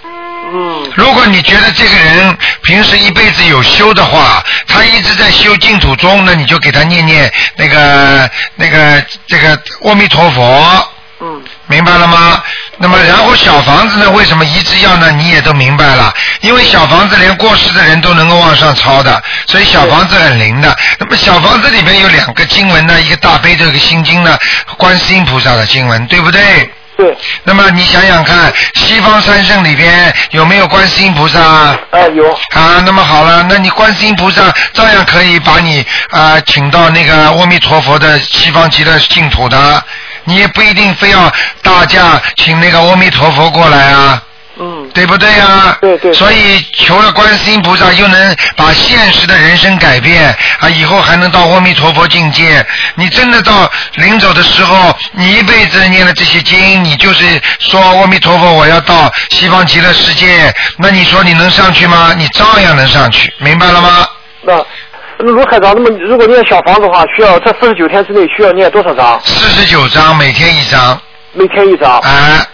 [0.51, 10.89] 嗯如果你觉得这个人平时一辈子有修的话，他一直在修净土宗，那你就给他念念那个那个这个阿弥陀佛。
[11.21, 12.43] 嗯明白了吗？
[12.79, 14.09] 那么然后小房子呢？
[14.13, 15.11] 为什么一直要呢？
[15.11, 20.75] 你也都明白了，因为小房子连过世的人都能够往上抄的，所以小房子很灵的。
[20.99, 24.39] 那么小房子里面有两个经文呢，一个大悲咒，一个心经呢，
[24.79, 26.71] 观世音菩萨的经文，对不对？
[26.99, 27.17] 对。
[27.45, 31.41] 那么你想想看，西方三圣里边有没有观世音菩萨？
[31.93, 32.29] 呃，有。
[32.33, 39.85] 啊，那么好了，那你观世音菩萨照样可以把你啊、请到那个阿弥陀佛的西方极乐净土的，
[40.25, 41.33] 你也不一定非要
[41.63, 44.21] 大驾请那个阿弥陀佛过来啊。
[44.89, 44.93] 嗯。
[44.95, 46.13] 对不对呀、对对。
[46.13, 52.65] 所以求了观世音菩萨，又能把现实的人生改变啊，以后还能到阿弥陀佛境界。
[52.95, 62.13] 你真的到临走的时候，你一辈子念了这些经，你就是说阿弥陀佛，我要到西方极乐世界，那你说你能上去吗？
[62.17, 64.09] 你照样能上去，明白了吗？
[64.43, 64.65] 那
[65.19, 69.21] 那卢海长，那么如果念小房子的话，需要在四十九天之内需要念多少张？
[69.25, 71.01] 四十九章，每天一张。
[71.33, 71.99] 每天一张。
[72.01, 72.47] 啊。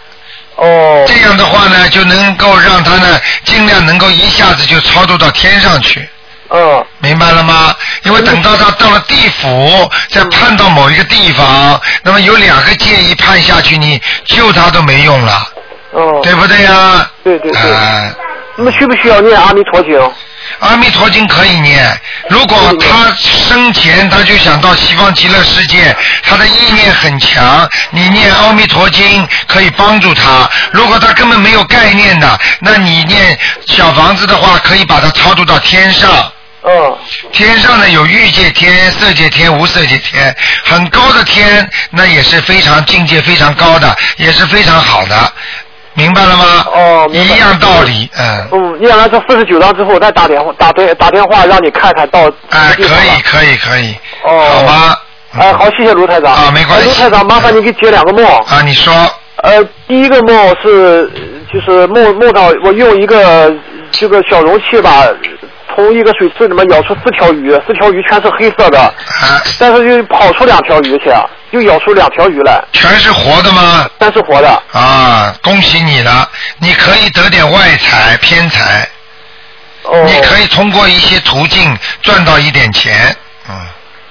[0.56, 1.04] 哦。
[1.06, 6.08] 这样的话呢，就能够让他呢，尽量能够一下子就超度到天上去。
[6.50, 6.84] 嗯。
[6.98, 7.74] 明白了吗？
[8.02, 15.48] 因为等到他到了地府，再判到某一个地方，那么有两个建议判下去，你救他都没用了，
[15.92, 16.20] 哦。
[16.22, 17.10] 对不对呀？
[17.22, 17.52] 对对。
[18.56, 19.92] 那么需不需要念阿弥陀经？
[20.60, 30.48] 阿弥陀经可以念，如果他生前他就想到西方极乐世界，他的意念很强，你念阿弥陀经可以帮助他。
[30.72, 36.32] 如果他根本没有概念的，那你念小房子的话，可以把他超度到天上。
[36.62, 36.98] 嗯。
[37.32, 45.32] 天上呢有欲界天、色界天、无色界天，很高的天，那也是非常境界非常高的，也是非常好的，
[45.94, 46.44] 明白了吗？
[46.74, 48.48] 哦，一样道理，嗯。
[48.52, 52.20] 嗯，念完这四十九章之后，再打电话打对打电话让你看看到。
[52.50, 53.94] 哎，可以，可以，可以。
[54.24, 54.44] 哦。
[54.52, 54.98] 好吧？
[55.38, 56.32] 哎，好，谢谢卢台长。
[56.32, 56.88] 啊，没关系。
[56.88, 58.24] 卢台长，麻烦你给解两个梦。
[58.24, 58.92] 啊，你说。
[59.42, 61.10] 呃，第一个梦是
[61.52, 63.52] 就是梦梦到我用一个
[63.90, 65.04] 这个小容器吧，
[65.74, 71.12] 从一个水池里面舀出四条鱼，四条鱼全是黑色的，啊但是又跑出两条鱼去，
[71.50, 73.88] 又咬出两条鱼来，全是活的吗？
[73.98, 74.62] 全是活的。
[74.72, 78.88] 啊，恭喜你了，你可以得点外财偏财。
[79.82, 80.04] 哦。
[80.06, 83.16] 你可以通过一些途径赚到一点钱，
[83.48, 83.54] 嗯。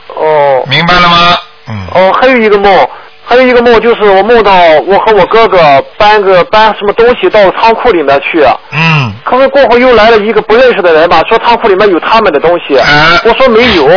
[0.10, 0.64] 哦。
[0.68, 1.38] 明白了吗？
[1.70, 1.88] 嗯。
[1.94, 2.90] 哦，还有一个梦，
[3.34, 4.54] 还有一个梦就是我梦到
[4.86, 5.58] 我和我哥哥
[5.98, 8.46] 搬个搬什么东西到仓库里面去。
[8.72, 9.12] 嗯。
[9.26, 12.78] 可是过后又来了一个不认识的人吧，说仓库里面有他们的东西。
[12.78, 13.90] 啊我说没有。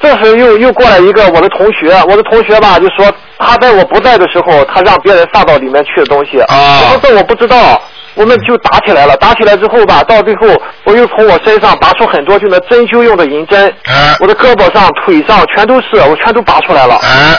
[0.00, 6.40] 这时又又过来一个我的同学，我的同学吧就说他在我不在的时候，他让别人放到里面去的东西。
[6.48, 7.82] 啊我说这我不知道。
[8.14, 10.48] 我们就打起来了，打起来之后吧，到最后
[10.82, 16.94] 我又从我身上拔出很多就那针灸用的银针，啊我的胳膊上、腿上全都是，我全都拔出来了。
[16.96, 17.38] 啊，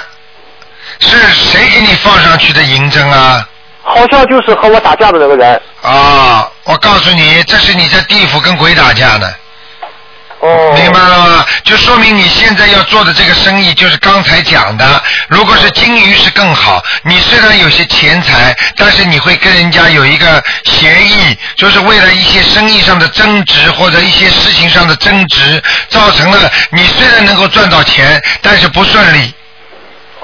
[1.00, 3.48] 是谁给你放上去的银针啊？
[3.82, 5.62] 好像就是和我打架的那个人。
[5.82, 9.28] 啊，我告诉你，这是你在地府跟鬼打架呢。
[10.42, 10.74] 哦。
[10.76, 11.46] 明白了吗？
[11.64, 15.02] 就说明你现在要做的这个生意，就是刚才讲的。
[15.28, 16.84] 如果是金鱼是更好。
[17.04, 29.34] 你虽然有些钱财，但是你会跟人家有一个协议，就是为了一些生意上的争执或者一些事情上的争执，造成了你虽然能够赚到钱，但是不顺利。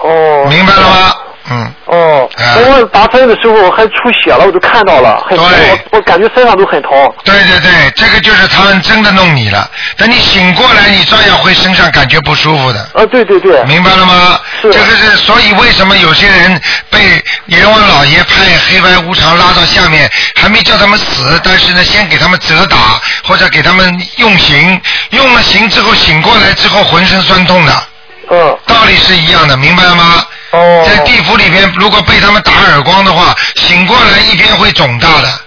[0.06, 0.46] 哦。
[0.50, 1.16] 明白了吗？
[1.52, 1.72] 嗯。
[1.86, 6.92] 哦，啊我打针的时候还出血了，我都看到了，很疼，我我感觉身上都很疼。
[7.24, 9.70] 对对对，这个就是他们真的弄你了。
[9.96, 12.80] 等你醒过来，你照样会身上感觉不舒服的。
[12.96, 13.64] 啊，对对对。
[13.66, 14.40] 明白了吗？
[14.64, 20.10] 这个是，所以为什么有些人被阎王老爷派黑白无常拉到下面，
[20.42, 22.78] 还没叫他们死，但是呢，先给他们责打，
[23.24, 27.84] 或者给他们用刑，用了刑之后醒过来之后浑身酸痛的。
[28.30, 28.58] 嗯。
[28.68, 30.26] 道理是一样的，明白了吗？
[30.52, 30.84] 哦。
[30.88, 35.40] 在地府里边，如果被他们打耳光的话，醒过来一边会肿大的。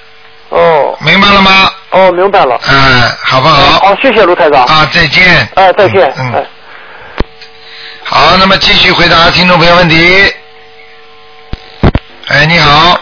[0.51, 0.97] 哦。
[1.01, 1.71] 明白了吗？
[1.91, 2.61] 哦，明白了。
[2.69, 3.81] 嗯，好不好？
[3.81, 4.65] 好，谢谢卢台长。
[4.65, 5.49] 啊，再见。
[5.55, 6.13] 哎，再见。
[6.19, 6.45] 嗯哎。
[8.05, 10.33] 好，那么继续回答听众朋友问题。
[12.29, 12.99] 哎，你好，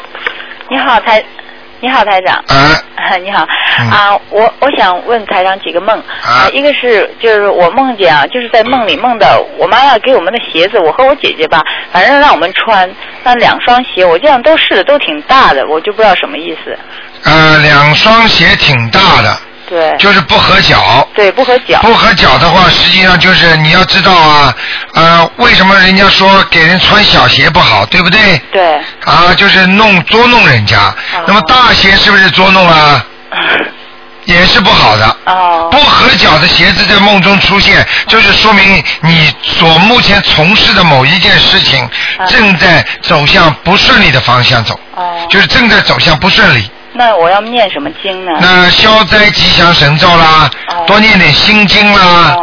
[0.69, 1.25] 你好，台，
[1.81, 2.37] 你好，台长。
[2.49, 2.83] 啊。
[3.23, 3.47] 你好
[3.79, 11.63] 嗯啊，我我想问台长几个梦啊，一个是就是我梦见啊，就是在梦里梦到我妈妈给我们的鞋子，我和我姐姐吧，
[11.93, 12.91] 反正让我们穿
[13.23, 16.77] 那两双鞋，我这样都试的都挺大的，我就不知道什么意思。
[17.25, 19.97] 呃，两双鞋挺大的，对。
[19.99, 21.07] 就是不合脚。
[21.15, 21.81] 对，不合脚。
[21.83, 24.55] 不合脚的话，实际上就是你要知道啊，
[24.95, 28.39] 呃，为什么人家说给人穿小鞋不好，对不对？
[28.53, 28.77] 对。
[29.05, 30.95] 啊，就是弄捉弄人家。
[31.27, 33.05] 那么大鞋是不是捉弄啊？
[34.25, 35.17] 也是不好的。
[35.27, 35.69] 哦。
[35.71, 41.89] 不合脚的鞋子在梦中出现，就是说明你所目前从事的某一件事情
[42.29, 44.79] 正在走向不顺利的方向走。
[44.97, 45.27] 哦。
[45.31, 46.69] 就是正在走向不顺利。
[46.97, 48.33] 那我要念什么经呢？
[48.41, 50.51] 那消灾吉祥神咒啦，
[50.87, 52.37] 多念点心经啦，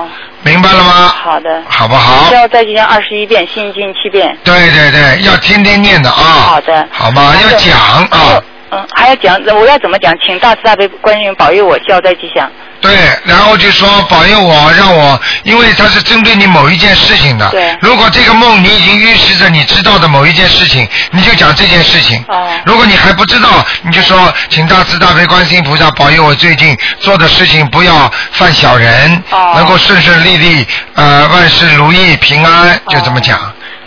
[0.43, 1.13] 明白了吗？
[1.23, 1.61] 好的。
[1.67, 4.37] 好不好需要再吉祥二十一遍，心经七遍。
[4.43, 6.15] 对对对，要天天念的啊。
[6.15, 6.87] 好的。
[6.91, 7.33] 好吗？
[7.43, 7.77] 要讲
[8.11, 8.41] 啊。
[8.74, 10.13] 嗯，还要讲，我要怎么讲？
[10.26, 12.49] 请大慈大悲观世音保佑我消灾吉祥。
[12.82, 12.91] 对，
[13.24, 17.49] 然后就说保佑我，让我，因为它是针对你某一件事情的。
[17.49, 22.21] 对如果这个梦你已经预示着你知道的某一件事情，你就讲这件事情。
[22.28, 22.51] 哦。
[22.65, 33.39] 如果你还不知道，你就说，请大慈大悲观世音菩萨保佑我最近做的事情不要犯小人，哦能够顺顺利利，呃，万事如意平安，就这么讲，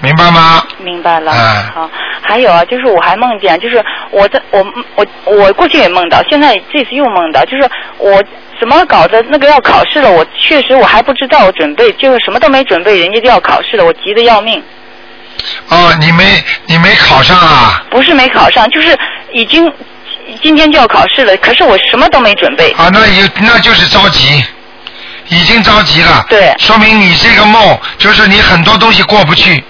[0.07, 0.63] 明白吗？
[0.79, 1.33] 明白了。
[1.33, 1.91] 嗯好，
[2.23, 8.23] 还有啊，就是我还梦见，就是我在我我我过去也梦到，现在这次又梦到，就是我
[8.59, 14.63] 怎么搞的那个要考试了，我确实我还不知道，我准备就是什么都没准备，人家就要考试了，我急得要命。
[15.69, 16.25] 哦，你没
[16.67, 17.85] 你没考上啊？
[17.91, 18.97] 不是没考上，就是
[19.33, 19.71] 已经
[20.43, 22.71] 今天就要考试了，可是我什么都没准备。
[22.79, 24.43] 啊，那也那就是着急，
[25.29, 26.25] 已经着急了。
[26.29, 26.55] 对。
[26.59, 29.63] 说明你这个梦就是你很多东西过不去，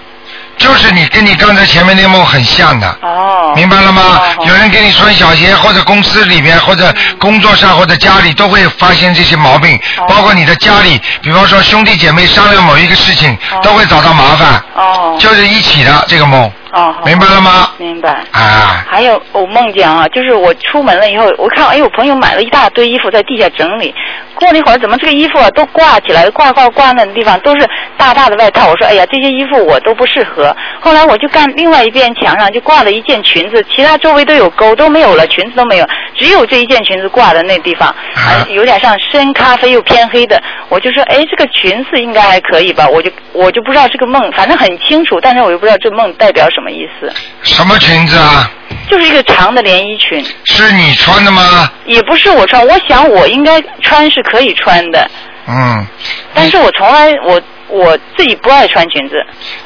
[0.57, 2.87] 就是你跟你刚才前面那个梦很像的。
[3.01, 3.53] 哦。
[3.55, 4.21] 明白了吗？
[4.45, 14.63] 有人给你穿小鞋，或者公司里面，或者工作上，或者家里都会发现这些毛病，哦包括你的家里，比方说兄弟姐妹商量某一个事情，都会找到麻烦。
[14.75, 15.17] 哦。
[15.19, 16.51] 就是一起的这个梦。
[16.77, 16.95] 哦。
[17.05, 17.71] 明白了吗？
[17.77, 18.23] 明白。
[18.31, 18.85] 啊。
[18.89, 23.93] 还有我梦见啊，就是我出门了以后，我看哎，我朋友买了一大堆衣服在地下整理，
[24.35, 27.67] 过了一会儿，怎么这个衣服啊都挂起来，挂挂挂那地方都是
[27.97, 28.69] 大大的外套。
[28.69, 30.55] 我说哎呀，这些衣服我都不适合。
[30.79, 40.41] 后来我就看另外一边墙上就挂了一件裙子，其他周围都有钩都没有了，裙子都没有，只有这一件裙子挂在那地方，啊、有点像深咖啡又偏黑的。
[40.69, 42.87] 我就说哎，这个裙子应该还可以吧？
[42.87, 47.11] 我就我就不知道这个梦，反正很清楚，但是我又不知道这梦代表什么意思。
[47.43, 48.49] 什么裙子啊？
[48.89, 50.23] 就是一个长的连衣裙。
[50.45, 51.69] 是你穿的吗？
[51.85, 55.09] 也不是我穿，我想我应该穿是可以穿的，
[55.47, 55.85] 嗯，
[56.33, 59.15] 但是我从来我我自己不爱穿裙子，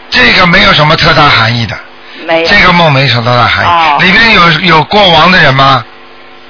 [0.10, 1.76] 这个没有什么特大含义的。
[2.26, 2.47] 没有。
[2.47, 3.68] 这个梦没什么特大含义。
[3.68, 5.84] 哦里边有有过亡的人吗？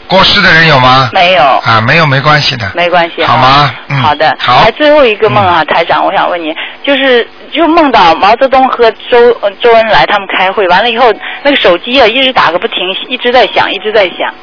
[0.08, 1.10] 过世的人有吗？
[1.14, 1.41] 没有。
[1.41, 2.70] 啊，没有没关系的。
[2.76, 3.24] 没关系。
[3.24, 3.74] 好吗？
[3.88, 4.02] 嗯。
[4.02, 4.36] 好的。
[4.39, 4.60] 好。
[4.60, 11.12] 还最后一个梦啊，台长，我想问你，就是就梦到毛泽东和周呃周恩来他们开会，完了以后
[11.43, 12.78] 那个手机啊一直打个不停，
[13.08, 14.34] 一直在响，一直在响。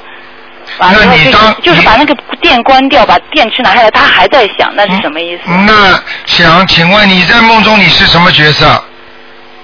[0.78, 5.42] 完了以后就是就是把那个电关掉，把电池拿下来，它还在响，那是什么意思？
[5.66, 8.84] 那想请问你在梦中你是什么角色？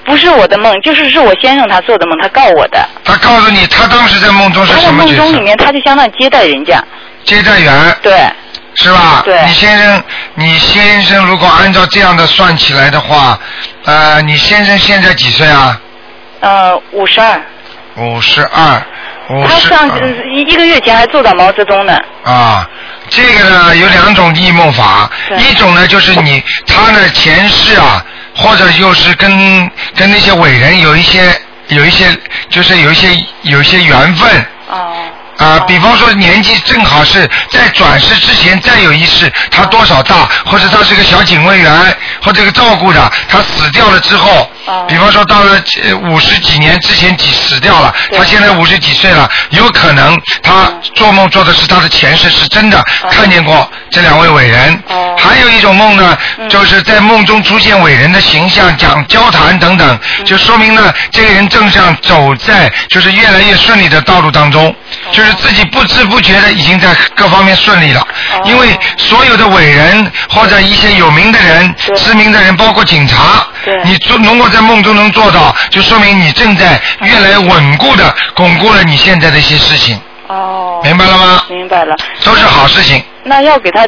[0.06, 2.88] 不是我的梦，就是是我先生他做的梦，他告我的。
[3.04, 5.16] 他告诉你，他当时在梦中是在什么角色？
[5.16, 6.82] 在梦中里面，他就相当于接待人家。
[7.24, 7.96] 接待员。
[8.02, 8.12] 对。
[8.74, 9.22] 是吧？
[9.24, 10.04] 对你先生，
[10.34, 13.38] 你先生如果按照这样的算起来的话，
[13.84, 15.80] 呃，你先生现在几岁啊？
[16.40, 17.40] 呃，五十二。
[17.96, 18.82] 五十二，
[19.46, 21.96] 他上呃一一个月前还做到毛泽东呢。
[22.24, 22.68] 啊，
[23.08, 25.08] 这个呢有两种异梦法，
[25.38, 28.04] 一种呢就是你他的前世啊，
[28.34, 32.06] 或者就是跟跟那些伟人有一些有一些
[32.50, 33.08] 就是有一些
[33.42, 34.46] 有一些缘分。
[34.68, 34.92] 哦。
[35.38, 44.50] 啊，比方说年纪正好是在转世之前再有一世，他多少大，或者他是个小警卫员，或者个照顾的，他死掉了之后，
[44.86, 54.82] 比方说到了呃五十几年之前几死掉了，他现在五十几岁了，有可能他做梦做的是他的前世是真的看见过这两位伟人。
[55.18, 56.16] 还有一种梦呢，
[56.48, 64.74] 就是在梦中出现伟人的形象，讲交谈等等，就说明呢这个人正向走在就是越来越顺利的道路当中，
[65.10, 68.06] 就是自己不知不觉的已经在各方面顺利了。
[68.44, 73.46] 因为所有的伟人或者一些有名的人、知名的人，包括警察，
[73.84, 80.00] 你做能够在梦中能做到，就说明你正在越来越稳固的巩固了你现在的一些事情。
[80.28, 80.80] 哦。
[80.82, 81.42] 明白了吗？
[81.48, 81.96] 明白了。
[82.22, 83.86] 都是好事情那要给他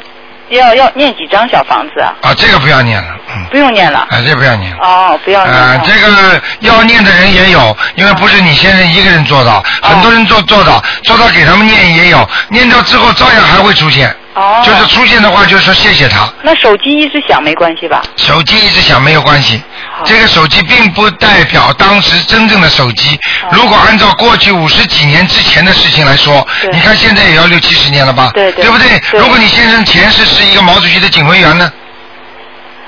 [0.51, 2.15] 要要念几张小房子啊？
[2.23, 4.01] 啊，这个不要念了，嗯，不用念了。
[4.11, 4.73] 啊，这个不要念。
[4.81, 5.83] 哦，不要念啊、了。
[5.85, 14.15] 这个要念的人也有，因为不是你先生一个人做到，很多人做做到，做到给他们念也有，念到之后照样还会出现。
[14.35, 14.63] 哦。
[14.65, 16.29] 就是出现的话，就说谢谢他。
[16.43, 18.03] 那手机一直响没关系吧？
[18.17, 19.63] 手机一直响没有关系，
[20.05, 23.19] 这个手机并不代表当时真正的手机。
[23.51, 28.31] 如果按照过去五十几年之前的事情来说，你看现在也要六七十年了吧？
[28.35, 29.01] 对对对不对？
[29.19, 31.73] 如果你先生前世是一个毛主席的警卫员呢，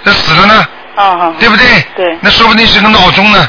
[0.02, 0.66] 那死了呢？
[1.00, 1.66] 嗯对不对？
[1.96, 2.18] 对。
[2.20, 3.48] 那说不定是个闹钟呢，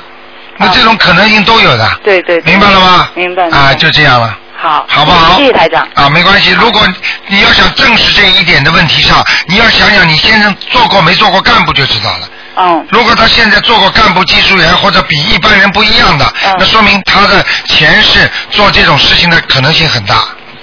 [0.57, 1.99] 那这种可能性都有的。
[2.03, 2.39] 对对。
[2.41, 3.09] 明白了吗？
[3.15, 3.49] 明白。
[3.49, 4.37] 啊，就这样了。
[4.55, 4.85] 好。
[4.87, 5.37] 好不好？
[5.37, 5.87] 谢谢台长。
[5.95, 6.51] 啊，没关系。
[6.51, 6.87] 如果
[7.27, 12.29] 你要想证实这一点的问题上，你要想想你先生做过没做过干部就知道了。
[12.59, 12.85] 嗯。
[12.91, 20.15] 如果他现在做过干部、技术员或者比一般人不一样的，嗯那说明他的前世做这种事情的可能性很大。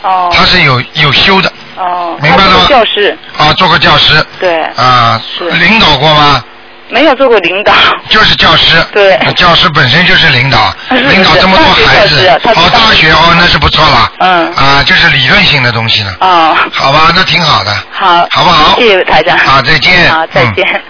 [0.02, 0.30] 哦。
[0.32, 1.52] 他是有有修的。
[1.76, 2.16] 哦。
[2.20, 3.16] 明白了吗教师。
[3.38, 4.24] 啊，做过教师。
[4.38, 4.62] 对。
[4.76, 6.42] 啊，领导过吗？
[6.88, 7.72] 没有做过领导。
[8.08, 8.80] 就是教师。
[8.92, 9.18] 对。
[9.34, 14.12] 教师本身就是领导，是是领导这么多孩子，哦，大学哦，那是不错了。
[14.18, 14.54] 嗯。
[14.54, 16.14] 啊，就是理论性的东西了。
[16.20, 16.56] 哦。
[16.72, 17.74] 好吧，那挺好的。
[17.90, 18.28] 好。
[18.30, 18.78] 好不好？
[18.78, 19.36] 谢谢台长。
[19.38, 20.12] 好，再见。
[20.12, 20.82] 好，再见。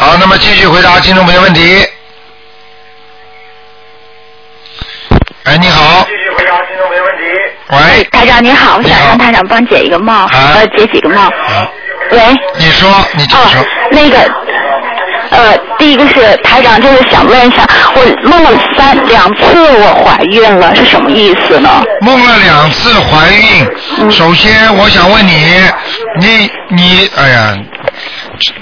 [0.00, 1.86] 好，那么继续回答听众朋友问题。
[5.44, 6.06] 哎，你好。
[6.06, 7.22] 继续回答听众朋友问题。
[7.68, 8.04] 喂。
[8.04, 11.30] 台长你好，我想让台长帮解一个梦，呃，解几个梦。
[12.12, 12.18] 喂。
[12.56, 13.62] 你说，你请说。
[13.92, 14.16] 那个，
[15.32, 21.84] 呃，第一个是台长，就是想问一下，我梦了三两次我怀孕了，是什么意思呢？
[22.00, 25.60] 梦了两次怀孕，嗯首先我想问你，
[26.18, 27.54] 你你，哎呀，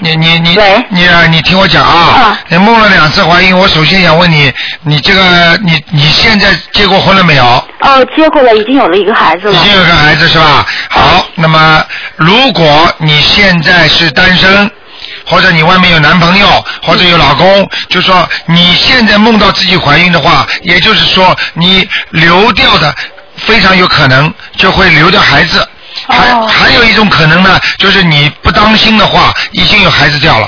[0.01, 0.57] 你你你
[0.89, 4.51] 你啊，你听我讲啊，你梦了两次怀孕，我首先想问你，
[4.83, 7.45] 你这个你你现在结过婚了没有？
[7.81, 9.53] 哦，结过了，已经有了一个孩子了。
[9.53, 10.65] 已经有个孩子是吧？
[10.89, 11.83] 好，那么
[12.17, 14.69] 如果你现在是单身，
[15.25, 22.93] 或者你外面有男朋友或者有老公，就说你现在梦到自己怀孕的话，也就是说你流掉的
[23.37, 25.65] 非常有可能就会流掉孩子。
[26.07, 30.47] 还、还有一种可能呢，就是你不当心的话，已经有孩子掉了。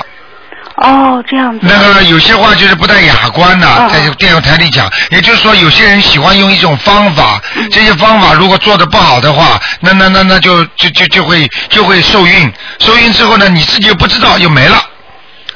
[0.76, 1.58] 哦，这样子。
[1.62, 7.40] 那个有些话就是不太雅观的，在电视台里讲，也就是说有些人喜欢用一种方法，
[7.70, 14.82] 这些方法如果做的不好的话，那那那那就就就就会就会受孕，受孕之后呢，你自己又不知道又没了，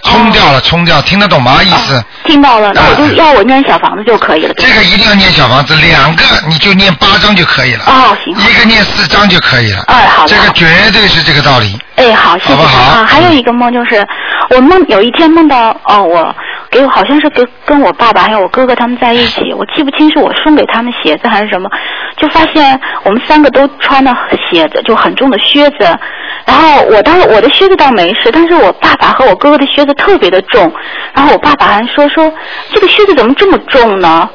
[0.07, 1.63] 冲掉了，冲掉，听得懂吗？
[1.63, 2.03] 意思？
[2.25, 4.55] 听到了，那我就要我念小房子就可以了。
[4.57, 7.85] 这个一定要念小房子，两个你就念八张就可以了。
[7.87, 8.35] 哦，行。
[8.35, 9.85] 一个念四张就可以了。
[9.89, 10.29] 哎，好的。
[10.29, 11.79] 这个绝对是这个道理。
[11.97, 13.05] 哎，好，谢谢好不好啊。
[13.05, 14.07] 还有一个梦就是，
[14.51, 16.35] 我梦有一天梦到哦，我
[16.71, 21.71] 给我好像是跟跟我爸爸还有我哥哥他们在一起，我记不清是我送给他们鞋子还是什么，
[22.17, 24.15] 就发现我们三个都穿的
[24.51, 25.99] 鞋子，就很重的靴子。
[26.47, 30.73] 然后我当我的靴子倒没事，但是我爸爸和我哥哥的靴子特别的重。
[31.13, 32.33] 然后我爸爸还说说
[32.73, 34.29] 这个靴子怎么这么重呢？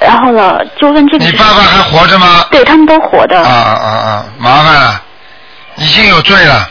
[0.00, 1.24] 然后呢，就问这个。
[1.24, 2.46] 你爸爸还活着吗？
[2.50, 3.38] 对他们都活的。
[3.38, 4.24] 啊啊啊！
[4.38, 5.02] 麻烦了，
[5.76, 6.70] 已经有罪了。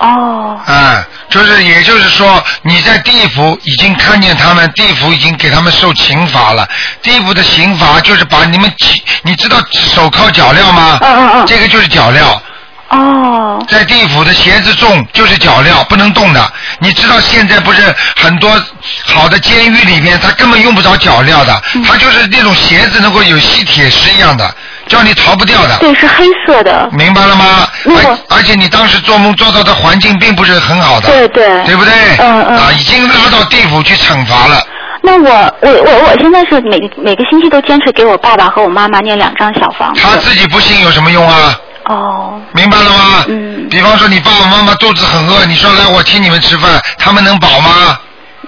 [0.00, 0.60] 哦。
[0.66, 6.68] 啊，就是也就是说，你在地府已经看见他们，地府已经给他们受刑罚了。
[7.00, 8.70] 地府的刑罚就是把你们，
[9.22, 10.98] 你知道手铐脚镣吗？
[11.00, 11.46] 嗯嗯嗯。
[11.46, 12.38] 这个就是脚镣。
[12.90, 13.64] 哦。
[13.68, 16.52] 在地府的鞋子重就是脚镣，不能动的。
[16.78, 17.82] 你知道现在不是
[18.16, 18.50] 很多
[19.04, 24.54] 好的监狱里面，他根本用不着脚镣的，嗯他就是那种鞋子能够有吸铁石一样的，
[24.86, 25.76] 叫你逃不掉的。
[25.78, 26.88] 对，是黑色的。
[26.92, 27.66] 明白了吗？
[27.84, 31.92] 而而且你当时做梦做到的环境并不是很好的，对对对不对？
[32.18, 34.62] 嗯嗯啊，已经拉到地府去惩罚了。
[35.00, 40.00] 那我我我我现在是每每个星期都坚持给我爸爸和我妈妈念两张小房子。
[40.02, 41.54] 他自己不信有什么用啊？
[41.88, 42.40] 哦。
[42.52, 43.24] 明白了吗？
[43.28, 43.68] 嗯。
[43.68, 47.98] 比方说你爸爸妈妈肚子很饿，你说来我请你们吃饭，他们能饱吗？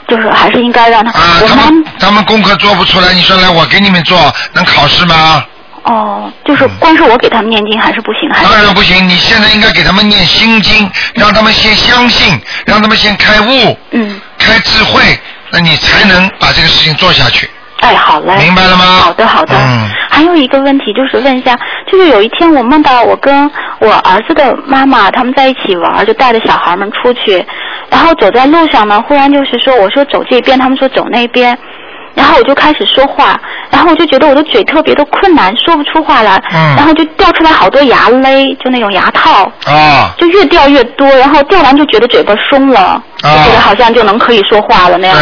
[0.08, 1.10] 就是还是应该让他。
[1.18, 5.44] 啊，他们他们功课做不出来，你说来我给你们做，能考试吗？
[5.82, 15.18] 哦，就是光是我给他们念经还是不行，还是当然不行，你现在应该给他们念心经，让他们先相信，让他们先开悟，嗯，开智慧，
[15.50, 17.48] 那你才能把这个事情做下去。
[17.80, 18.36] 哎，好嘞。
[18.38, 19.54] 明白了吗好的，好的。
[19.54, 19.88] 嗯。
[20.10, 21.58] 还有一个问题就是问一下，
[21.90, 23.50] 就是有一天我梦到我跟
[23.80, 27.44] 我儿子的妈妈他们在一起玩，就带着小孩们出去，
[27.88, 31.56] 然后走在路上呢，忽然就是说我说走这边，他们说走那边。
[32.12, 45.16] 然后我就开始说话，然后我就觉得我的嘴特别的困难，说不出话来，嗯然后就掉出来好多牙勒，就那种牙套，啊就越掉越多，然后掉完就觉得嘴巴松了，就觉得好像就能可以说话了那样。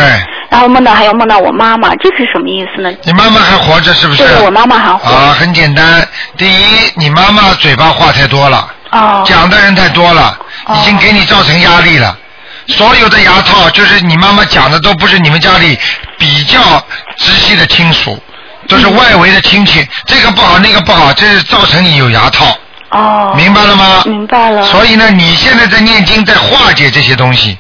[0.51, 0.59] 对。
[0.59, 2.91] 然后梦到还有梦到我妈妈，这是什么意思呢？
[3.05, 4.23] 你妈妈还活着是不是？
[4.23, 5.09] 对，我妈妈还活。
[5.11, 6.07] 啊，很简单。
[6.37, 9.23] 第一，你妈妈嘴巴话太多了，哦。
[9.27, 10.39] 讲的人太多了，
[10.75, 12.17] 已经给你造成压力了。
[12.69, 15.79] 所有的牙套就是你妈妈讲的，都不是你们家里
[16.19, 16.61] 比较
[17.17, 18.19] 直系的亲属，
[18.69, 19.87] 都是外围的亲戚。
[20.07, 22.47] 这个不好，那个不好，这是造成你有牙套。
[22.91, 23.33] 哦。
[23.37, 24.03] 明白了吗？
[24.05, 24.63] 明白了。
[24.65, 27.59] 所以呢，你现在在念经，在化解这些东西。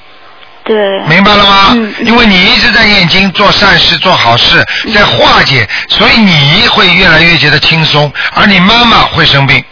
[0.68, 1.00] 对。
[1.08, 1.68] 明白了吗？
[1.72, 4.64] 嗯因为你一直在念经、做善事、做好事，
[4.94, 9.64] 在化解，所以你会越来越觉得轻松，而你妈妈会生病。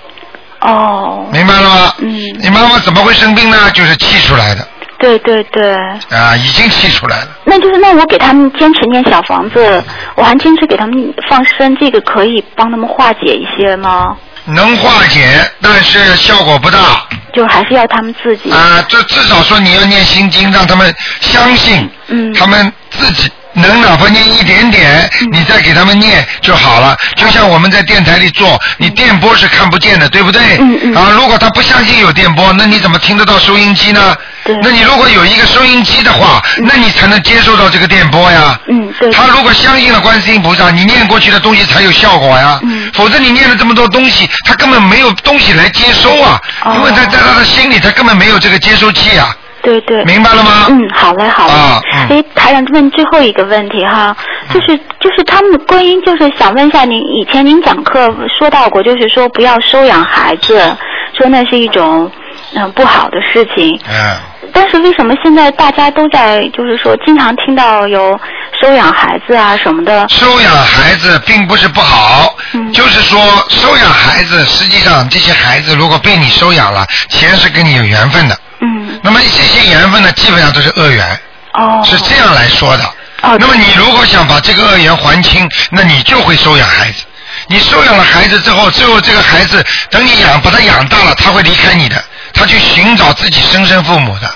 [0.61, 1.29] 哦。
[1.31, 1.95] 明白了吗？
[1.99, 2.09] 嗯。
[2.41, 3.71] 你妈妈怎么会生病呢？
[3.73, 4.67] 就是气出来的
[4.99, 5.75] 对对对。
[6.11, 7.29] 啊，已经气出来了。
[7.45, 9.85] 那就是那我给他们坚持念小房子，
[10.15, 14.17] 我还坚持给他们放生，这个可以帮他们化解一些吗？
[14.47, 17.07] 能化解，但是效果不大。
[17.35, 18.51] 就还是要他们自己。
[18.51, 26.97] 啊，这至少说你要念心经，让他们相信，嗯，他们自己能哪怕念一点点，你再给他们念就好了。
[27.17, 30.57] 就像我们在电台里做，你电波是看不见的，对不对？
[30.59, 34.17] 嗯嗯啊，如果他不相信有电波，那你怎么听得到收音机呢？
[34.63, 38.59] 那你如果有一个收音机的话，那你才能接受到这个电波呀。
[38.69, 39.11] 嗯，对。
[39.11, 42.61] 他如果相信了观世音菩萨，你念过去的东西才有效果呀。
[42.63, 42.91] 嗯。
[42.95, 46.41] 否则你念了这么多东西，他根本没有东西来接收啊，
[46.77, 49.35] 因为在在他的心里，他根本没有这个接收器啊。
[49.63, 50.05] 对对。
[50.05, 50.67] 明白了吗？
[50.69, 51.53] 嗯，好嘞，好嘞。
[51.53, 54.17] 啊哎，台长，问最后一个问题哈，
[54.55, 60.77] 就是就是他们观音就是想问一下您，以前您讲课说到过，就是说不要收养孩子，
[61.19, 62.11] 说那是一种
[62.55, 63.79] 嗯、不好的事情。
[63.89, 64.17] 嗯。
[64.57, 68.19] 但是为什么现在大家都在就是说经常听到有
[68.63, 70.09] 收养孩子啊什么的？
[70.09, 72.35] 收养孩子并不是不好，
[72.73, 78.41] 就是说收养孩子，实际上这些孩子如果被你收养了，前世跟你有缘分的。
[78.61, 78.99] 嗯。
[79.03, 81.21] 那么这些缘分呢，基本上都是恶缘。
[81.53, 81.83] 哦。
[81.85, 82.85] 是这样来说的。
[83.21, 83.37] 哦。
[83.39, 87.05] 那么你如果想把这个恶缘还清，那你就会收养孩子。
[87.49, 92.03] 你收养了孩子之后，最后这个孩子等你养把他养大了，他会离开你的，
[92.33, 94.35] 他去寻找自己生身父母的。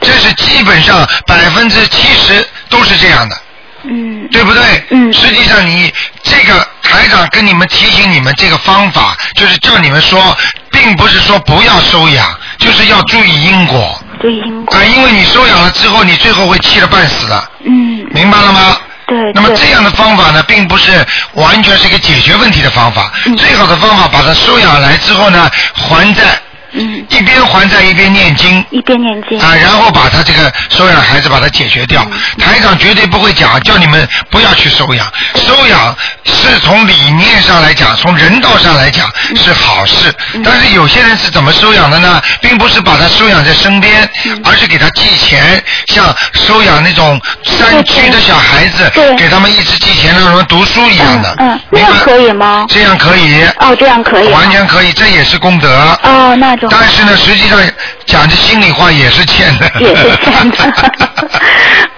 [0.00, 3.36] 这是基本上百分之七十都是这样的。
[3.84, 4.28] 嗯。
[4.30, 4.62] 对不对？
[4.90, 5.12] 嗯。
[5.12, 5.92] 实际上你
[6.22, 10.36] 这个台长跟你们提醒你们这个方法，就是叫你们说，
[10.70, 14.00] 并不是说不要收养，就是要注意因果。
[14.20, 14.76] 注意因果。
[14.76, 17.50] 啊，因为你收养了之后，你最后会气得半死的。
[17.64, 18.06] 嗯。
[18.12, 18.76] 明白了吗？
[19.06, 19.32] 对。
[19.34, 23.12] 那么这样的方法呢，并不是完全是一个解决问题的方法。
[23.26, 26.40] 嗯最好的方法，把它收养来之后呢，还债。
[26.76, 27.06] 嗯。
[27.08, 28.64] 一边还债一边念经。
[28.70, 29.40] 一边念经。
[29.40, 32.06] 啊，然后把他这个收养孩子把他解决掉。
[32.38, 40.14] 台长绝对不会讲叫你们不要去收养，收养是从理念上来讲，从人道上来讲是好事。
[40.44, 42.20] 但是有些人是怎么收养的呢？
[42.40, 44.08] 并不是把他收养在身边，
[44.44, 51.34] 而是给他寄钱，像收养那种山区的小孩子，给他们一直寄钱让他们读书一样的。
[51.38, 52.66] 嗯，这样可以吗？
[52.68, 53.42] 这样可以。
[53.60, 54.28] 哦，这样可以。
[54.28, 55.98] 完全可以，这也是功德。
[56.02, 56.65] 哦，那就。
[56.70, 57.58] 但是呢，实际上
[58.06, 59.70] 讲句心里话，也是欠的。
[59.80, 60.56] 也是欠的。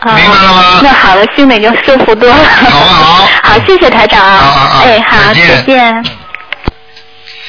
[0.15, 0.81] 明白了吗？
[0.83, 2.45] 那好了，心里就舒服多了。
[2.71, 3.29] 好啊好。
[3.43, 4.21] 好，谢谢台长。
[4.21, 6.05] 好好好哎，好，再见再见。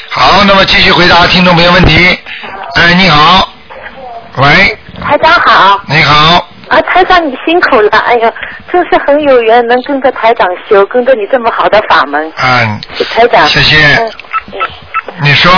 [0.10, 2.18] 好，那么继续回答听众朋友问题。
[2.76, 3.48] 哎，你好，
[4.38, 5.80] 喂，台长好。
[5.88, 8.32] 你好，啊，台长你辛苦了，哎呀，
[8.72, 12.32] 真是很有缘能跟着台长修，跟着你这么好的法门。
[12.38, 12.82] 嗯，
[13.14, 13.48] 台长。
[13.48, 13.78] 谢谢
[15.22, 15.52] 你说，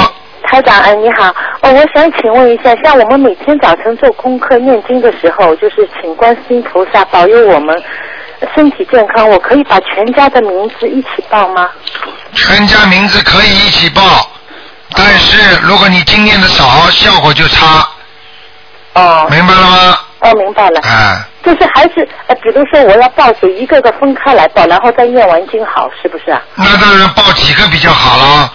[0.52, 7.82] 台长，哎，你好，哦，我想请问一下，像我们每天早晨做功课念经的时候，就是请观世音菩萨保佑我们
[8.54, 11.70] 身体健康，我可以把全家的名字一起报吗？
[12.34, 14.02] 全家名字可以一起报，
[14.93, 17.88] 但是如果你经验的少，效果就差。
[18.95, 19.28] 哦。
[19.32, 19.97] 明白了吗？
[20.20, 20.82] 哦，明白了。
[20.82, 26.41] 啊，就是还是呃，比如说我要报就一个个分开来报，然后再念完经好，是不是啊？
[26.56, 28.54] 那当然报几个比较好了。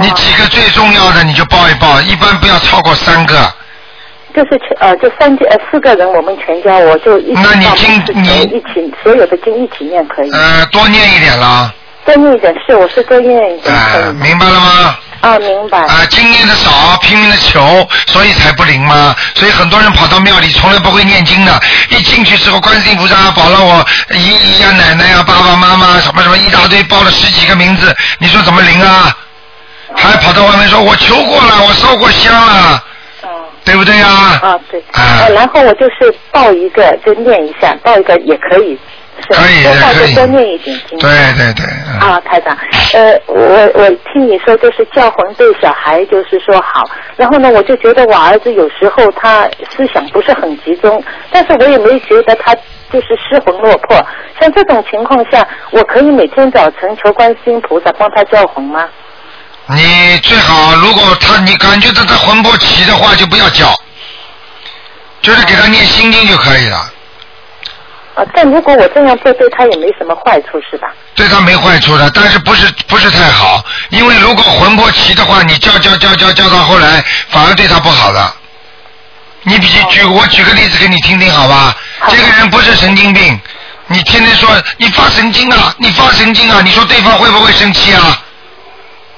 [0.00, 3.34] 你几个最重要的你就报一报，一般不要超过三个。
[4.34, 10.30] 就是全呃，就三呃四个人，我们全家我就一起那你报经你一起所有的经一起念可以。
[10.30, 11.72] 呃，多念一点啦，
[12.04, 14.96] 多念一点是，我是多念一点明白了吗？
[15.22, 15.78] 啊，明白。
[15.78, 19.16] 啊，经念的少，拼命的求，所以才不灵嘛。
[19.34, 21.60] 所以很多人跑到庙里，从来不会念经的。
[21.88, 29.16] 一进去之后，观世音菩萨保了我姨姨呀、奶奶呀、爸爸妈妈什么什么一大堆，报了十几个名字，你说怎么灵啊？
[29.96, 32.82] 还跑到外面说，我求过了，我烧过香了，
[33.64, 34.06] 对不对呀？
[34.42, 34.80] 啊，对。
[34.92, 38.78] 啊，然后我就是报一个就念一下，报一个也可以。
[39.20, 40.96] 是可以多报可以就多念一点经。
[41.00, 42.56] 对对对，嗯啊，台长，
[42.94, 52.54] 呃，我我听你说就是教魂对小孩就是说好，然后呢，我就觉得我儿子有时候他思想不是很集中，但是我也没觉得他
[52.92, 53.96] 就是失魂落魄。
[54.40, 58.88] 像这种情况下，我可以每天早晨求观世音菩萨帮他教魂吗？
[59.70, 63.74] 你最好如果他你感觉到他魂魄齐的话，就不要叫，
[65.20, 66.90] 就是给他念心经就可以了。
[68.14, 70.88] 啊，但如果我这样做对他也没什么坏处，是吧？
[71.14, 78.34] 对他没坏处的，但是不是不是太好，因为如果魂魄齐的话，你叫叫叫叫叫到后来，反而对他不好的。
[79.42, 81.76] 你比举我举个例子给你听听好吧？
[82.08, 83.38] 这个人不是神经病，
[83.86, 88.18] 你天天说你发神经啊，你发神经啊，你说对方会不会生气啊？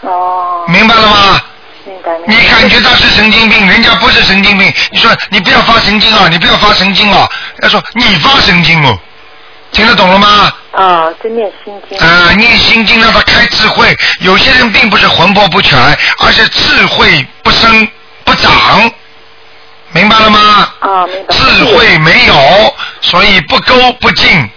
[0.00, 0.64] 哦。
[0.68, 1.40] 明白了吗？
[1.86, 7.26] 明白明你感觉他是神经病，人家不是神经病，你说你不要发神经啊，你不要发神经啊，
[7.60, 8.98] 他说你发神经哦，
[9.72, 10.52] 听得懂了吗？
[10.72, 11.98] 啊，真念心经。
[11.98, 13.96] 啊，念心经让他开智慧。
[14.20, 15.78] 有些人并不是魂魄不全，
[16.18, 17.88] 而是智慧不生
[18.24, 18.92] 不长，
[19.92, 20.38] 明白了吗？
[20.80, 21.34] 啊，明白。
[21.34, 24.48] 智慧没有，所以不勾不进，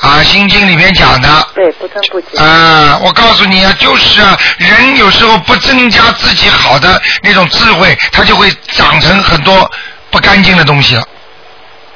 [0.00, 1.28] 啊，《心经》里面讲的。
[1.54, 2.42] 对，不增不减。
[2.42, 9.70] 啊，我告诉你啊，就是啊，人有时候不增加自己好的那种智慧，他就会长成很多
[10.10, 11.02] 不干净的东西了，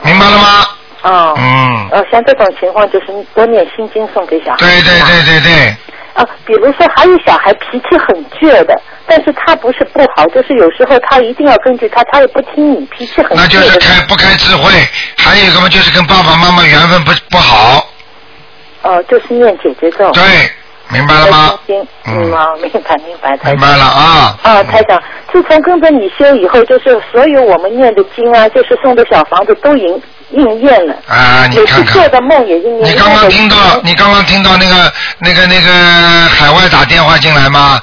[0.02, 0.66] 明白了吗？
[1.02, 1.34] 哦。
[1.38, 1.88] 嗯。
[1.92, 4.58] 呃，像这种情况就是多念心经送给小孩。
[4.58, 5.76] 对对对对对。
[6.12, 13.34] 啊，比如说还有小孩脾气很倔的，但是他不是不好，就是有时候他一定要根据他，他也不听你，脾气很倔。
[13.34, 14.70] 那就是开不开智慧，
[15.16, 17.84] 还有一个嘛，就是跟爸爸妈妈缘分不不好。
[18.84, 20.10] 哦，就是念姐姐咒。
[20.12, 20.22] 对，
[20.90, 21.58] 明白了吗？
[21.66, 24.38] 心嗯，啊，明白明白，明白了啊。
[24.42, 30.94] 啊，台长，自从跟着你修以后，就是所有我们念的经啊，就是送的小房子都应应验了。
[31.08, 32.08] 啊，你看每次做。
[32.08, 32.90] 的梦也应验。
[32.90, 35.70] 你刚刚听到，你刚刚听到那个那个那个
[36.28, 37.80] 海外打电话进来吗？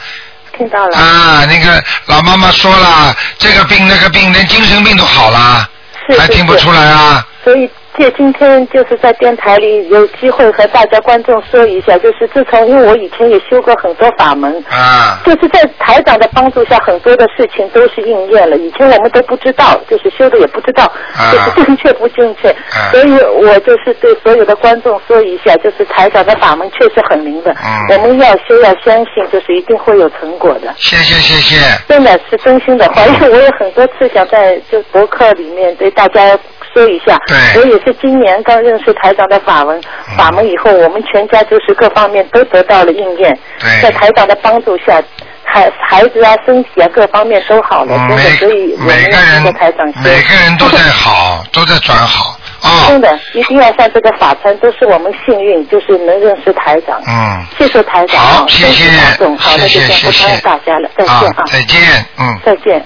[0.55, 0.97] 听到了。
[0.97, 5.67] 啊，那个老妈妈说了，这个病那个病，连精神病都好了，
[6.07, 7.25] 是还听不出来啊？
[7.43, 7.67] 所以
[7.97, 18.55] 借今天就是在电台里有机会和大家观众说一下，就是自从因为我以前也修过很多法门，啊，就是在台长的帮助下，很多的事情都是应验了。
[18.57, 20.85] 以前我们都不知道，就是修的也不知道，
[21.15, 22.55] 啊就是正确不正确。
[22.91, 27.55] 所以我就是对所有的观众说一下，就是台长的法门确实很灵的，
[27.89, 30.73] 我们要修要相信，就是一定会有成果的。
[30.77, 31.61] 谢谢谢谢。
[31.87, 36.37] 真的是真心的话，因为我有很多次想在就博客里面对大家
[36.73, 39.81] 说一下，对我也是今年刚认识台长的法门，
[40.17, 45.01] 法门以后，我们全家就是各方面都得到了应验，对在台长的帮助下，
[45.43, 52.87] 孩孩子啊、身体啊各方面都好了，真的，所以我们每个人跟着台长每个人都在好， 都在转好啊。
[52.87, 57.01] 真的一定要像这个法餐，都是我们幸运，就是能认识台长。
[57.07, 57.45] 嗯。
[57.57, 62.39] 谢谢台长，好啊谢谢身体保重好，谢谢不大家了，再见啊，再见，嗯。
[62.45, 62.83] 再见。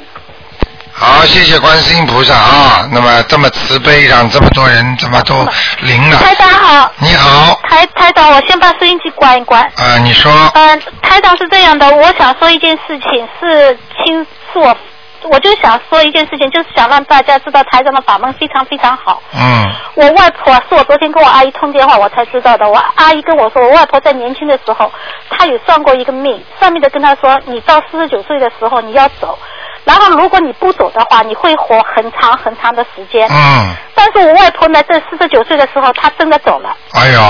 [0.97, 2.87] 好，谢谢观世音菩萨啊！
[2.89, 5.35] 那么这么慈悲，让这么多人怎么都
[5.81, 6.17] 灵了。
[6.19, 6.89] 台长好。
[6.99, 7.59] 你好。
[7.67, 9.61] 台台长，我先把收音机关一关。
[9.61, 10.31] 啊，你说。
[10.53, 14.77] 嗯、台长是这样的，我想说一件事情，是亲，是我，
[15.23, 19.21] 我就想说一件事情，就是想让大家知道台长的法门非常非常好。
[19.33, 19.69] 嗯。
[19.95, 22.69] 我外婆是我昨天跟我阿姨通电话，我才知道的。
[22.69, 24.89] 我阿姨跟我说，我外婆在年轻的时候，
[25.29, 29.37] 她有算过一个命，算命的跟她说，你到四十九岁的时候你要走，
[29.85, 33.27] 然后如果你不走的话，你会活很长很长的时间。
[33.29, 33.73] 嗯。
[33.93, 36.75] 但是我外婆呢，在四十九岁的时候，她真的走了。
[36.93, 37.21] 哎呦，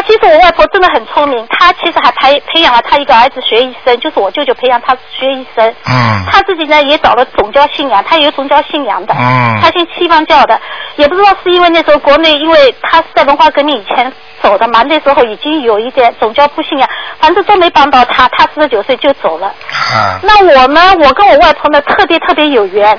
[0.00, 5.68] 她其实我外婆真的很聪明，她其实还培培养了她一个儿子学医生，就是我舅舅培养她学医生。
[5.86, 6.24] 嗯。
[6.32, 9.12] 她自己呢也找了总教信仰，她也有总教信仰的。
[9.12, 10.58] 嗯她信西方教的，
[10.96, 14.10] 也不知道是因为那时候国内，因为她是在文化革命以前
[14.42, 16.88] 走的嘛，那时候已经有一点总教不信仰，
[17.18, 19.48] 反正都没帮到她，她四十九岁就走了。
[19.48, 20.18] 啊。
[20.22, 22.98] 那我呢，我跟我外婆呢特别特别有缘。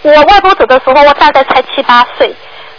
[0.00, 2.34] 我外婆走的时候，我大概才七八岁。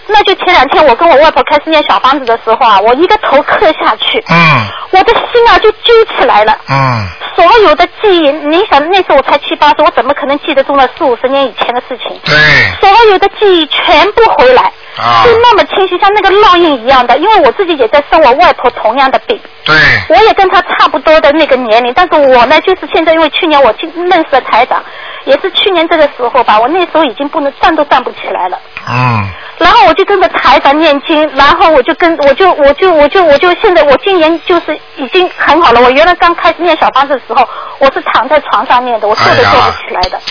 [0.08, 6.58] 那就前两天我跟我外婆开始念小房子的时候啊，我一个头磕下去，嗯我的心啊就揪起来了。
[6.70, 12.16] 嗯所有的记忆，你想那时候我才七八岁，我怎么可能记得住了四五十年以前的事情？
[12.24, 12.36] 对。
[12.80, 14.62] 所有的记忆全部回来，
[14.97, 17.18] 啊就那么清晰，像那个烙印一样的。
[17.18, 19.76] 因为我自己也在生我外婆同样的病，对。
[20.10, 24.84] 我也跟她差不多的那个年龄，但是我呢，就是现在因为去年我去认识了台长，
[25.26, 28.60] 也是去年这个时候吧，我那时候已经不能站都站不起来了。
[28.88, 29.28] 嗯
[29.60, 35.82] 然后我就跟着台长念经，然后我就跟我就我就我就我就现在我今年就是已经很好了。
[35.82, 37.48] 我原来刚开始念小房子的时候，
[37.80, 40.20] 我是躺在床上念的，我坐都坐不起来的。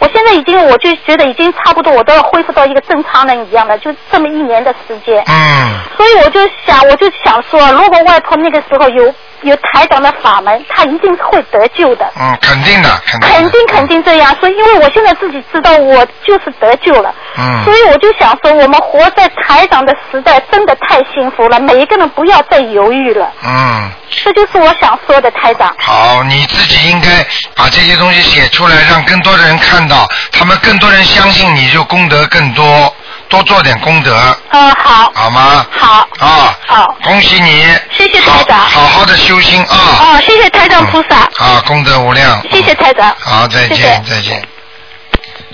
[0.00, 5.22] 我现在已经我就觉得已经差不多，我都要恢复到一个正常人一样的，就这么一年的时间。
[5.26, 5.78] 嗯。
[5.94, 12.04] 所以我就想，我就想说，如果外婆那个时候有有台长的法门，他一定会得救的。
[12.18, 13.36] 嗯，肯定的，肯定的。
[13.36, 23.90] 肯定肯定这样，所以因为我现在自己知道我就是得救了，嗯所以我就想说，我们活在台长的时代真的太幸福了，每一个人不要再犹豫了，嗯。
[24.24, 25.72] 这就是我想说的，台长。
[25.78, 27.24] 好，你自己应该
[27.54, 32.94] 把这些东西写出来，让更多的人看到，他们更多人相信你，就功德更多，
[33.30, 34.12] 多做点功德，
[34.50, 35.10] 嗯，好。
[35.14, 35.64] 好吗？
[35.70, 36.08] 好。
[36.18, 36.58] 啊。
[36.66, 36.96] 好。
[37.04, 37.62] 恭喜你。
[37.92, 38.58] 谢谢台长。
[38.58, 39.76] 好好的修心啊。
[40.02, 41.16] 哦，谢谢台长菩萨。
[41.36, 42.42] 啊，功德无量。
[42.50, 43.14] 谢谢台长。
[43.20, 44.42] 好，再见，再见。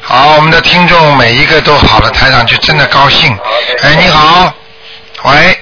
[0.01, 3.37] 好，我们的听众每一个都好了，台长就真的高兴。
[3.83, 4.51] 哎，你好，
[5.24, 5.59] 喂，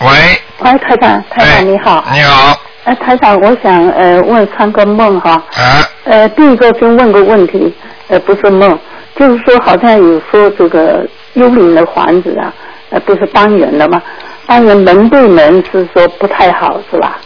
[0.00, 2.04] 喂，喂，台长，台长你好。
[2.12, 2.60] 你好。
[2.84, 5.42] 哎，台长，我想呃问三个梦哈。
[5.54, 5.88] 啊。
[6.04, 7.74] 呃，第一个先问个问题，
[8.08, 8.78] 呃，不是梦，
[9.16, 12.52] 就是说好像有说这个幽灵的房子啊，
[12.90, 14.02] 呃，不是单人的吗？
[14.46, 17.18] 单人门对门是说不太好是吧？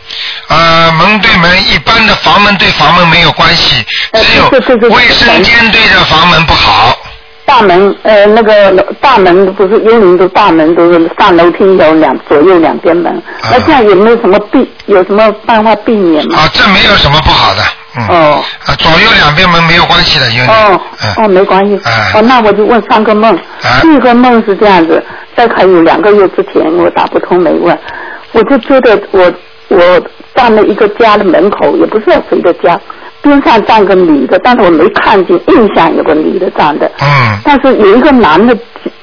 [0.48, 3.84] 呃，门对门，一般的房门对房门没有关系，
[4.14, 6.96] 只有卫生间对着房门不好。
[7.44, 8.70] 大门呃那个
[9.00, 16.38] 大门不是幽灵的大门都是上楼梯有两左右两边门，那这样有没有什么避有什么办法避免吗？
[16.40, 17.62] 啊，这没有什么不好的。
[17.98, 18.08] 嗯。
[18.08, 18.44] 哦。
[18.66, 20.46] 啊，左右两边门没有关系的，因为。
[20.46, 20.80] 哦
[21.16, 21.74] 哦，没关系。
[22.14, 23.38] 哦，那我就问三个梦。
[23.82, 25.02] 第一个梦是这样子，
[25.36, 27.76] 在还有两个月之前我打不通没问，
[28.32, 29.32] 我就觉得我
[29.68, 29.78] 我
[30.34, 32.78] 站了一个家的门口，也不知道谁的家。
[33.20, 36.90] 边上站个女的，但是我没看见，印象有个女的站的。
[37.00, 37.38] 嗯。
[37.44, 38.56] 但是有一个男的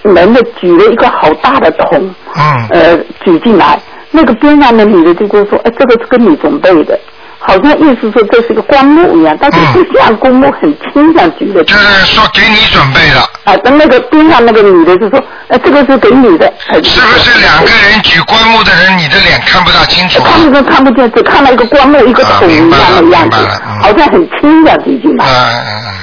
[0.04, 2.16] 男的举了一个好大的桶。
[2.36, 2.68] 嗯。
[2.70, 3.78] 呃，举进来，
[4.12, 6.98] 那个边上的女的就跟我说：“哎，这个是给你准备的，
[7.40, 11.30] 好像意思说这是一个棺木一样，但是不像棺木，很轻的。”
[11.66, 13.20] 就是说给你准备的。
[13.44, 16.52] 啊，跟那个边上那个女的就说：“呃，这个是给你的。”
[16.84, 20.24] 是不是两个人举棺木的人，你的脸看不大清楚？
[20.24, 23.38] 看不见，看不见，只看到一个棺木，一个桶一样的样子，
[23.82, 25.26] 好像很轻的举进来。
[25.26, 25.94] 嗯嗯嗯。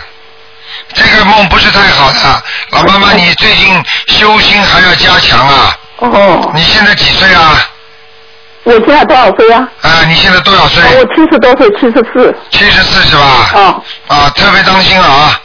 [0.94, 5.76] 这个梦不是太好的，老妈妈，你最近修心还要加强啊。
[5.98, 6.52] 哦。
[6.54, 7.68] 你现在几岁啊？
[8.64, 9.68] 我现在多少岁啊？
[9.82, 10.82] 啊，你现在多少岁？
[10.96, 12.34] 我七十多岁，七十四。
[12.50, 13.22] 七十四是吧？
[13.54, 13.82] 啊。
[14.06, 15.40] 啊，特别当心啊！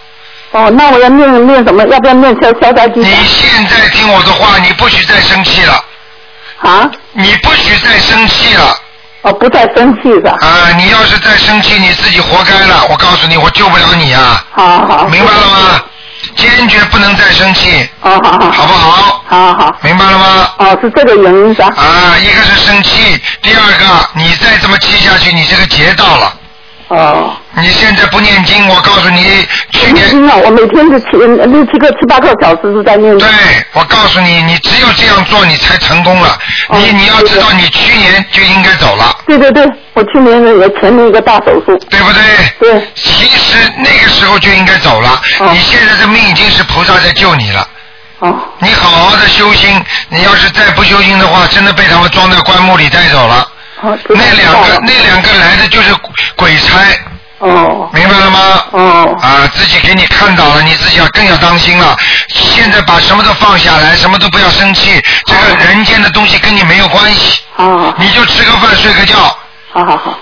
[0.51, 1.85] 哦，那我要念念什么？
[1.87, 3.11] 要不要念消消灾吉祥？
[3.11, 5.83] 你现在听我的话，你不许再生气了。
[6.61, 6.89] 啊？
[7.13, 8.77] 你不许再生气了。
[9.23, 10.37] 哦，不再生气是吧？
[10.39, 12.85] 啊，你要是再生气，你自己活该了。
[12.89, 14.45] 我告诉你，我救不了你啊。
[14.51, 15.07] 好好。
[15.07, 15.83] 明白了吗？
[16.35, 17.87] 坚决不能再生气。
[17.99, 18.51] 好好好。
[18.51, 19.23] 好不好？
[19.27, 19.75] 好好。
[19.81, 20.49] 明白了吗？
[20.57, 21.73] 哦，是这个原因是吧？
[21.75, 26.33] 啊，一个是生气，第二个你再这么气下去，你这个劫到了。
[26.89, 27.35] 哦。
[27.59, 29.23] 你现在不念经，我告诉你，
[29.71, 30.07] 去年。
[30.09, 33.17] 经啊，我每天就七六七个七八个小时都在念。
[33.17, 33.27] 对，
[33.73, 36.37] 我告诉你，你只有这样做，你才成功了。
[36.69, 39.15] 你你要知道，你去年就应该走了。
[39.25, 41.77] 对对对，我去年也前面一个大手术。
[41.89, 42.21] 对不对？
[42.59, 42.87] 对。
[42.93, 45.19] 其实那个时候就应该走了。
[45.51, 47.67] 你现在的命已经是菩萨在救你了。
[48.19, 48.35] 哦。
[48.59, 53.47] 你好好的修心，你要是再不修心的话，真的被他们装在棺木里带走了。
[53.81, 55.93] 那两个那两个来的就是
[56.35, 56.79] 鬼差。
[57.39, 57.89] 哦。
[57.93, 58.63] 明白了吗？
[58.71, 59.17] 哦。
[59.21, 61.95] 啊，自己给你看到了，你自己要更要当心了。
[62.27, 65.01] 现在把什么都放下来，什么都不要生气。
[65.25, 67.41] 这个人间的东西跟你没有关系。
[67.57, 67.93] 哦。
[67.97, 69.15] 你就吃个饭，睡个觉。
[69.71, 70.17] 好好好。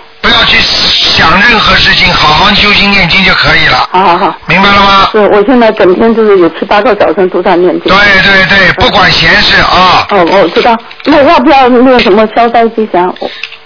[0.46, 3.90] 去想任何事情，好好修心念经就可以了。
[3.92, 4.36] 好好好。
[4.48, 5.10] 明白了吗？
[5.12, 7.84] 是，我现在整天就是有七八个早晨都在念经。
[7.84, 10.06] 对对对，不管闲事啊。
[10.10, 10.78] 哦，我知道。
[11.06, 13.14] 那要不要念什么消灾吉祥？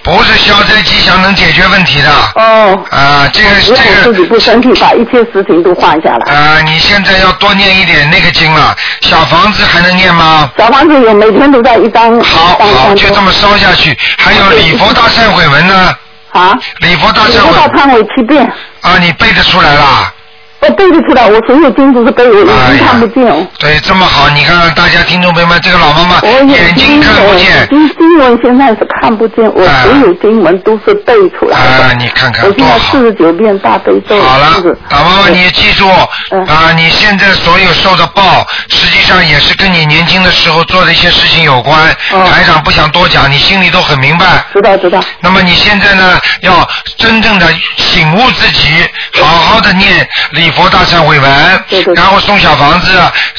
[0.01, 2.09] 不是消灾吉祥能解决问题的。
[2.35, 2.83] 哦。
[2.89, 4.13] 啊，这个这个。
[4.13, 6.33] 自己不生气，把一切事情都放下来。
[6.33, 8.75] 啊，你现在要多念一点那个经了。
[9.01, 10.49] 小房子还能念吗？
[10.57, 12.19] 小房子有，每天都在一张。
[12.21, 13.97] 好好，就这么烧下去。
[14.17, 15.93] 还有礼佛大忏悔文呢。
[16.31, 16.57] 啊。
[16.79, 17.31] 礼佛大忏悔。
[17.31, 18.45] 礼佛大忏悔七遍。
[18.81, 20.13] 啊，你背得出来啦？
[20.61, 23.47] 我背得出来，我所有经都是背，我眼睛看不见。
[23.59, 27.67] 对，这么好，你看看大家听众朋友们，这个老妈妈眼睛看不见。
[27.69, 31.85] 经经文现在是看不见，我所有经文都是背出来的。
[31.85, 34.19] 啊，你看看我现在四十九遍大悲咒。
[34.21, 41.95] 好了，老妈妈，你也记住啊，你现在所有受的报，实际上也是跟你年轻的时候做的一些事情有关。
[42.09, 44.25] 台长不想多讲，你心里都很明白。
[44.53, 44.99] 知道知道。
[45.21, 47.47] 那么你现在呢，要真正的
[47.77, 48.67] 醒悟自己，
[49.13, 51.63] 好好的念礼佛大忏悔文，
[51.95, 52.91] 然后送小房子，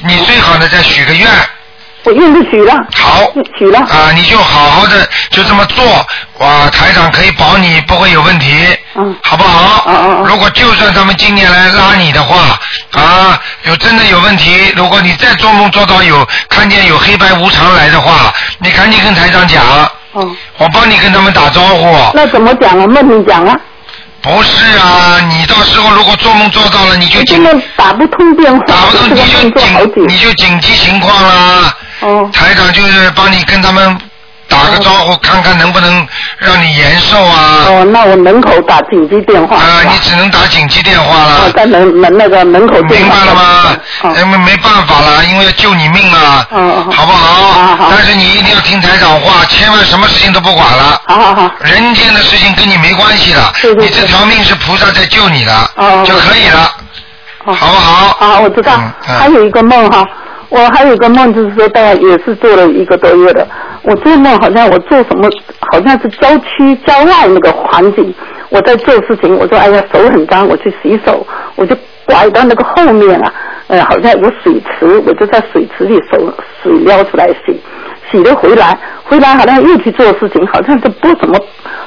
[0.05, 1.29] 你最好呢再许个愿。
[2.03, 2.75] 我愿意许了。
[2.97, 3.31] 好。
[3.59, 3.79] 许了。
[3.81, 5.85] 啊，你就好好的就这么做，
[6.39, 8.57] 哇，台长可以保你不会有问题。
[8.95, 9.15] 嗯。
[9.23, 9.85] 好不好？
[9.87, 12.59] 嗯嗯如果就算他们今年来拉你的话，
[12.93, 19.63] 啊，有真的有问题，如果你再做梦做到有看见有黑白无常来的话，你赶紧跟台长讲。
[20.13, 20.35] 哦。
[20.57, 21.95] 我帮你跟他们打招呼。
[22.15, 22.87] 那怎么讲啊？
[22.87, 23.61] 梦里讲啊？
[24.23, 27.43] 不是啊，你到时候如果做梦做到了，你就紧
[27.77, 31.75] 打不通电话，打不通你就紧你就紧急情况啦。
[32.01, 32.31] 哦。
[32.33, 33.99] 台长就是帮你跟他们
[34.51, 36.07] 打个招呼，看看能不能
[36.39, 37.65] 让你延寿啊。
[37.69, 39.57] 哦，那我门口打紧急电话。
[39.57, 41.37] 啊，你只能打紧急电话了。
[41.47, 42.75] 哦，在门门那个门口。
[42.83, 44.13] 明白了吗？
[44.19, 46.47] 因为没办法了，因为要救你命啊。
[46.51, 47.53] 哦好不好？
[47.53, 47.93] 好好。
[47.97, 51.01] 但是你一定要听台长话，千万什么事情都不管了。
[51.07, 51.51] 好好好。
[51.61, 53.41] 人间的事情跟你没关系的，
[53.79, 55.53] 你这条命是菩萨在救你的，
[56.05, 56.73] 就可以了。
[57.45, 58.17] 好不好？
[58.19, 58.81] 好，我知道。
[59.03, 60.07] 还有一个梦哈，
[60.51, 63.47] 我还有个梦，就是说大概也是做了一个多月的。
[63.83, 65.29] 我做梦好像我做什么，
[65.73, 68.13] 好像是郊区郊外那个环境，
[68.51, 69.35] 我在做事情。
[69.37, 71.25] 我说哎呀手很脏，我去洗手，
[71.55, 73.33] 我就拐到那个后面啊，
[73.69, 76.33] 呃好像有水池，我就在水池里手
[76.63, 77.59] 水撩出来洗，
[78.11, 81.39] 洗了回来，回来好像又去做事情，好像是不怎么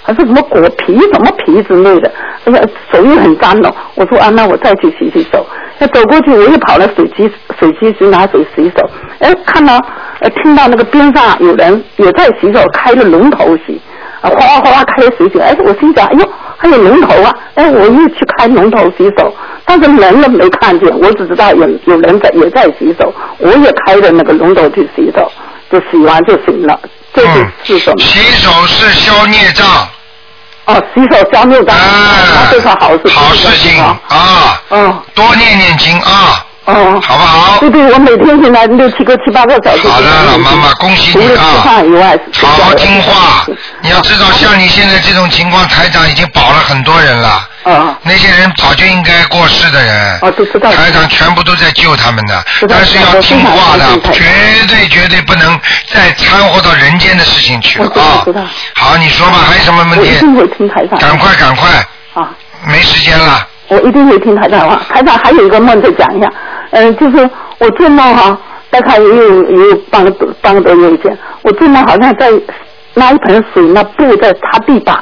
[0.04, 2.12] 还是什么果皮什么皮之类的，
[2.46, 3.74] 哎呀，手又很脏了。
[3.96, 5.46] 我说啊，那我再去洗洗手。
[5.80, 8.90] 那走过去，我又跑到水机水机去拿水洗手。
[9.20, 9.80] 哎，看到
[10.44, 13.82] 听到那个边上有人也在洗手，开了龙头洗，
[14.22, 15.40] 哗哗哗开水洗。
[15.40, 17.34] 哎，我心想，哎呦，还有龙头啊！
[17.56, 19.34] 哎，我又去开龙头洗手，
[19.66, 25.32] 但是人了没看见，我只知道有有人在也在洗手，我也开了那个龙头去洗手，
[25.72, 26.80] 就洗完就行了。
[27.14, 28.04] 这是是什么？
[28.04, 29.66] 洗手是消孽障。
[30.66, 33.10] 哦，洗手消孽障，那这是好事。
[33.10, 34.62] 好事情啊！
[34.70, 36.46] 嗯，多念念经啊！
[36.66, 37.60] 哦，好不好？
[37.60, 39.88] 对对，我每天现在六七个、七八个小时。
[39.88, 41.44] 好的，老妈妈，恭喜你啊！
[42.34, 43.46] 好好听话。
[43.82, 47.50] 你要知道，像你现在这种情况，台长已经保了很多人了。
[47.64, 47.98] 啊。
[48.04, 50.20] 那些人早就应该过世的人。
[50.22, 50.72] 哦，都知道。
[50.72, 54.24] 台长全部都在救他们的，但是要听话的绝
[54.68, 55.60] 对绝对不能
[55.92, 58.24] 再掺和到人间的事情去了啊！
[58.76, 60.00] 好，你说吧，还有什么问题？
[60.00, 60.98] 我一定会听台长。
[60.98, 61.70] 赶快赶快！
[62.14, 62.30] 啊。
[62.66, 63.48] 没时间了。
[63.70, 64.80] 我一定会听台长话。
[64.94, 66.32] 台长还有一个梦再讲一下，
[66.74, 68.36] 嗯、就是我做梦哈，
[68.72, 72.32] 大概也有也有半个多半个多月以前，我做梦好像在
[72.96, 74.98] 拿一盆水，那布在擦地板，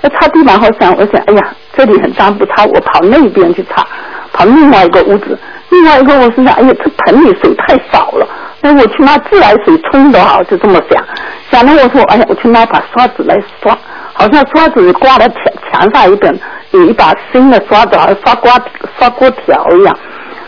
[0.00, 3.86] 那擦地板，好想我想，哎呀，这里很脏不擦，我跑那边去擦，
[4.32, 5.38] 跑另外一个屋子，
[5.70, 8.26] 另外一个我是想，哎呀，这盆里水太少了，
[8.60, 11.04] 那我去拿自来水冲的好，就这么想，
[11.52, 13.78] 想了我说，哎呀，我去拿把刷子来刷，
[14.12, 16.36] 好像刷子挂在墙墙上一本
[16.72, 18.60] 有一把新的刷子，好像刷刮
[18.98, 19.96] 刷锅条一样。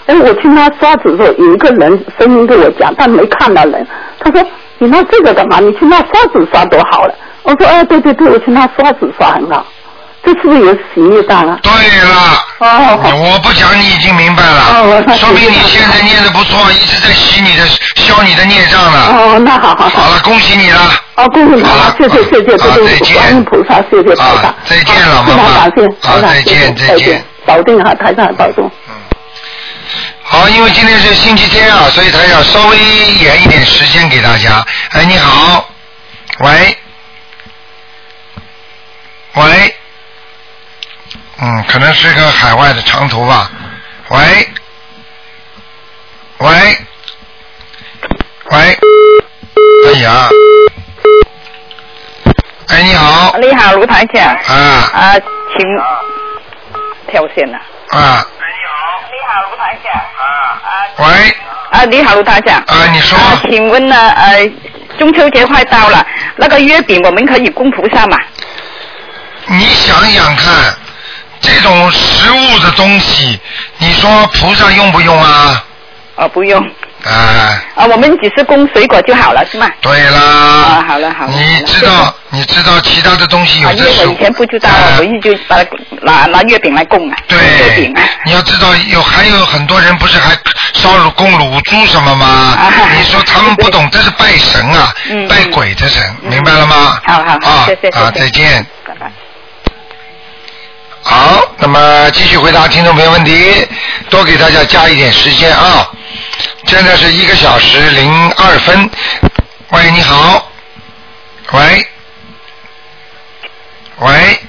[0.06, 3.86] 哎，我去拿刷子的时候，有一个人声音跟我讲，但没看到人。
[4.20, 4.46] 他说
[4.78, 5.60] ：“你拿这个干嘛？
[5.60, 9.64] 你去拿刷子刷多好了。”我说：“哎，对对对，我去拿刷子刷很好。”
[10.24, 11.58] 这是不是有洗孽障啊？
[11.62, 12.16] 对了，
[12.58, 18.98] 哦，我不讲你已经明白了，说明你现在念的不错，一直在洗你的消你的孽障了。
[19.12, 20.80] 哦，那好好好了，恭喜你了。
[21.16, 24.54] 哦，恭喜你了，谢谢谢谢，这都是观音菩萨，谢谢菩萨。
[24.64, 28.70] 再见了，非常感谢台长，再见谢谢再见，保定哈，台上保重。
[30.34, 34.66] 好，因为今天是星期天啊，所以他要稍微延一点时间给大家。
[34.90, 35.68] 哎，你好，
[36.40, 36.76] 喂，
[39.34, 39.76] 喂，
[41.40, 43.48] 嗯，可能是个海外的长途吧。
[44.08, 44.48] 喂，
[46.38, 46.48] 喂，
[48.50, 48.78] 喂，
[49.86, 50.28] 哎呀，
[52.70, 54.34] 哎，你好，你好，卢台长。
[54.48, 54.90] 啊。
[54.92, 55.14] 啊，
[55.56, 55.64] 请
[57.12, 57.58] 跳线了。
[57.90, 58.26] 啊，
[60.96, 61.04] 喂，
[61.70, 62.56] 啊，你好，卢台长。
[62.66, 63.18] 啊，你说。
[63.18, 64.48] 啊，请问呢，呃，
[64.98, 68.16] 中秋节快到了，那个月饼我们可以供菩萨吗？
[69.46, 70.74] 你想想看，
[71.40, 73.38] 这种食物的东西，
[73.78, 75.64] 你说菩萨用不用啊？
[76.16, 76.64] 哦，不用。
[77.04, 79.70] 啊，啊，我们只是供水果就好了，是吗？
[79.80, 80.18] 对啦。
[80.20, 81.32] 啊，好了好了。
[81.32, 87.16] 你知道，你知道其他的东西有啊，因为的是我以前不知道，我一就把它拿拿月饼来供啊。
[87.28, 87.94] 对，月饼
[88.24, 90.34] 你要知道有还有很多人不是还
[90.72, 92.56] 烧乳供乳猪什么吗？
[92.96, 94.94] 你说他们不懂，这是拜神啊，
[95.28, 96.98] 拜鬼的神，明白了吗？
[97.06, 97.98] 好好好，啊谢谢谢谢。
[97.98, 98.66] 啊，再见。
[98.86, 99.12] 拜拜。
[101.02, 103.68] 好，那么继续回答听众朋友问题，
[104.08, 105.86] 多给大家加一点时间啊。
[106.66, 108.90] 现在是一个小时零二分。
[109.70, 110.50] 喂，你好。
[111.52, 111.86] 喂。
[113.98, 114.40] 喂。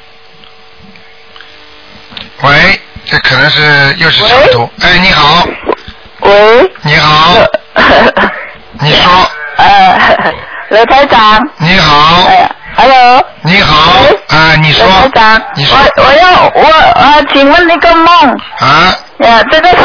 [2.42, 4.70] 喂，这可能是又是长途。
[4.82, 5.48] 哎，你好。
[6.22, 6.72] 喂。
[6.82, 7.38] 你好。
[8.82, 9.32] 你说。
[9.58, 10.34] 呃，
[10.70, 11.40] 刘台长。
[11.58, 12.30] 你好。
[12.78, 13.24] Hello。
[13.44, 14.02] 你好。
[14.28, 14.86] 啊，你说。
[15.56, 15.78] 你说。
[15.78, 16.62] 我我要我
[16.96, 18.08] 呃，请问一个梦。
[18.60, 18.94] 啊。
[19.20, 19.76] 呀，这个是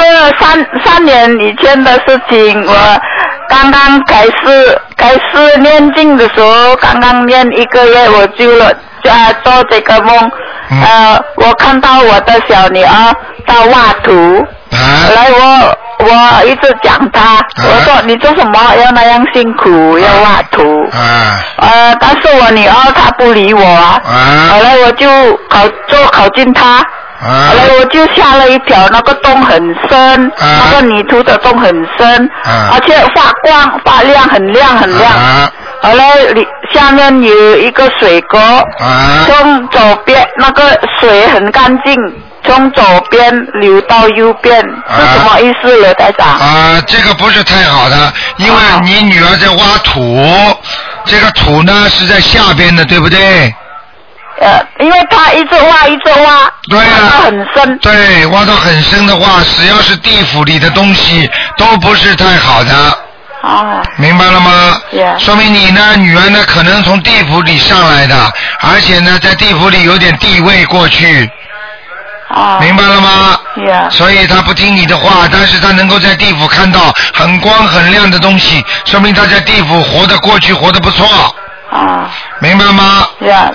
[0.40, 3.00] 三三年以前的事情，我
[3.48, 8.66] 刚刚开始开始念经的时候，刚刚念一个月，我就了
[9.08, 10.30] 啊做这个梦，
[10.70, 13.14] 呃，我看到我的小女儿
[13.46, 18.58] 在画图，后来我我一直讲他，我说你做什么？
[18.82, 21.38] 要那样辛苦要画图，啊。
[21.58, 24.00] 呃，但是我女儿她不理我啊，
[24.50, 25.08] 后来我就
[25.48, 26.78] 考就考进她。
[27.22, 32.30] 后来我就下了一条，那个洞很深，那个泥土的洞很深，
[32.72, 35.12] 而且发光发亮，很亮很亮。
[35.82, 38.38] 后来里下面有一个水沟，
[39.26, 41.96] 从左边那个水很干净，
[42.44, 46.28] 从左边流到右边，是什么意思，刘台长？
[46.28, 50.22] 啊，这个不是太好的，因为你女儿在挖土，
[51.06, 53.54] 这个土呢是在下边的，对不对？
[54.40, 57.78] 呃，因为他一直挖一直挖，对啊，很深。
[57.78, 62.72] 对，挖到很深的话，只要是地府里的东西都不是太好的。
[63.42, 63.82] 哦。
[63.96, 64.80] 明白了吗
[65.18, 71.30] 说明你呢，女儿呢，可能从地府里上来的，而且呢，在地府里有点地位过去。
[72.30, 72.58] 哦。
[72.60, 73.38] 明白了吗
[73.90, 81.06] 所以她不听你的话，但是她能够在地府看到很光很亮的东西，说明她在地府活得过去，活得不错。
[81.70, 82.10] 啊。
[82.40, 83.06] 明白吗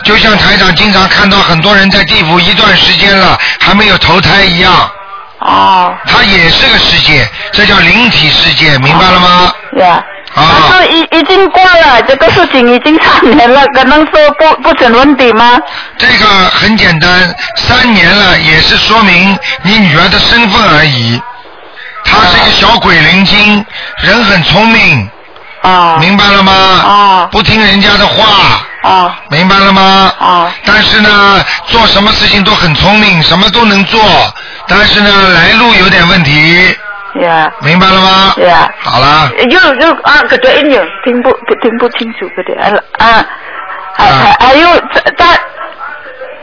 [0.03, 4.71] 就像台长经常看到很多人在地府一段时间了，还没有投胎一样。
[5.39, 5.93] 哦。
[6.05, 9.51] 它也是个世界，这叫灵体世界，明白了吗？
[9.75, 10.03] 呀。
[10.33, 10.43] 啊。
[10.69, 15.57] 但是已已经过了，这个事情已经三年了，可能说不不成问题吗？
[15.97, 21.21] 这个很简单，三年了也是说明你女儿的身份而已。
[22.03, 23.65] 她是一个小鬼灵精，
[23.97, 25.09] 人很聪明。
[25.61, 25.97] 啊。
[25.99, 26.53] 明白了吗？
[26.53, 27.29] 啊。
[27.31, 28.61] 不听人家的话。
[28.83, 29.15] 啊。
[29.29, 30.13] 明白了吗？
[30.19, 30.51] 啊。
[30.65, 34.01] 但是呢，做什么事情都很聪明，什么都能做，
[34.67, 36.77] 但是呢，来路有点问题。
[37.21, 37.51] 呀。
[37.61, 38.33] 明白了吗？
[38.37, 38.69] 呀。
[38.79, 39.31] 好了。
[39.49, 42.57] 又又啊，可这一点听不不听不清楚，可点
[42.97, 43.25] 啊，
[43.97, 45.25] 还还还又再再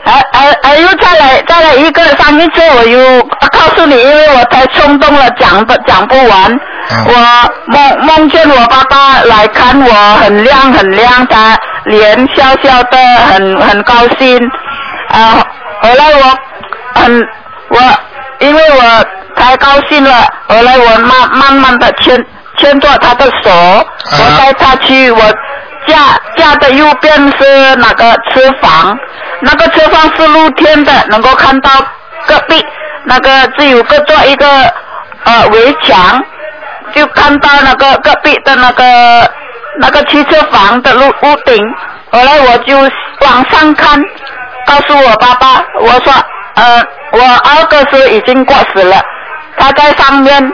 [0.05, 3.21] 还还还有再来再来一个，上一次我又
[3.51, 6.59] 告诉你，因为我太冲动了，讲不讲不完。
[7.05, 7.13] 我
[7.67, 12.97] 梦梦见我爸爸来看我，很亮很亮，他脸笑笑的，
[13.31, 14.37] 很很高兴。
[15.09, 15.45] 啊，
[15.81, 17.27] 后来我很
[17.69, 17.77] 我
[18.39, 19.05] 因为我
[19.35, 22.25] 太高兴了，后来我慢慢慢的牵
[22.57, 25.21] 牵着他的手，我带他去我
[25.87, 28.97] 家家的右边是那个车房，
[29.41, 31.69] 那个车房是露天的，能够看到
[32.27, 32.63] 隔壁
[33.05, 34.47] 那个只有个做一个
[35.25, 36.23] 呃围墙，
[36.93, 39.31] 就看到那个隔壁的那个
[39.79, 41.57] 那个汽车房的屋屋顶。
[42.11, 43.99] 后来我就往上看，
[44.67, 46.13] 告诉我爸爸，我说
[46.55, 49.01] 呃我二哥是已经过世了，
[49.57, 50.51] 他在上面，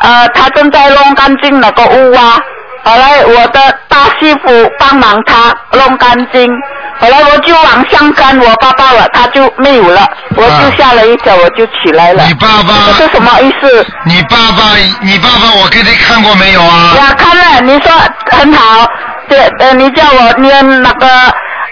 [0.00, 2.38] 呃他正在弄干净那个屋啊。
[2.82, 4.48] 后来我的大媳妇
[4.78, 6.50] 帮忙他弄干净，
[6.98, 12.24] 后来我就往上看我爸爸了，他就没有了，我就吓了一跳，我就起来了。
[12.24, 13.86] 你爸爸这是什么意思？
[14.06, 14.62] 你爸爸，
[15.02, 16.94] 你爸爸，我给你看过没有啊？
[16.96, 17.92] 呀，看了，你说
[18.30, 18.86] 很好，
[19.28, 21.06] 对，呃，你叫我念那个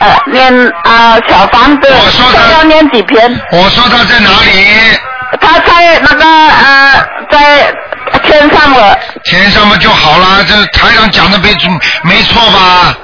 [0.00, 3.40] 呃念啊、小房子，我说他要念几篇？
[3.52, 4.98] 我说他在哪里？
[5.40, 7.74] 他在那个呃在
[8.22, 8.98] 天上了。
[9.24, 11.70] 天上嘛就好了，这台上讲的没错
[12.02, 12.96] 没错吧？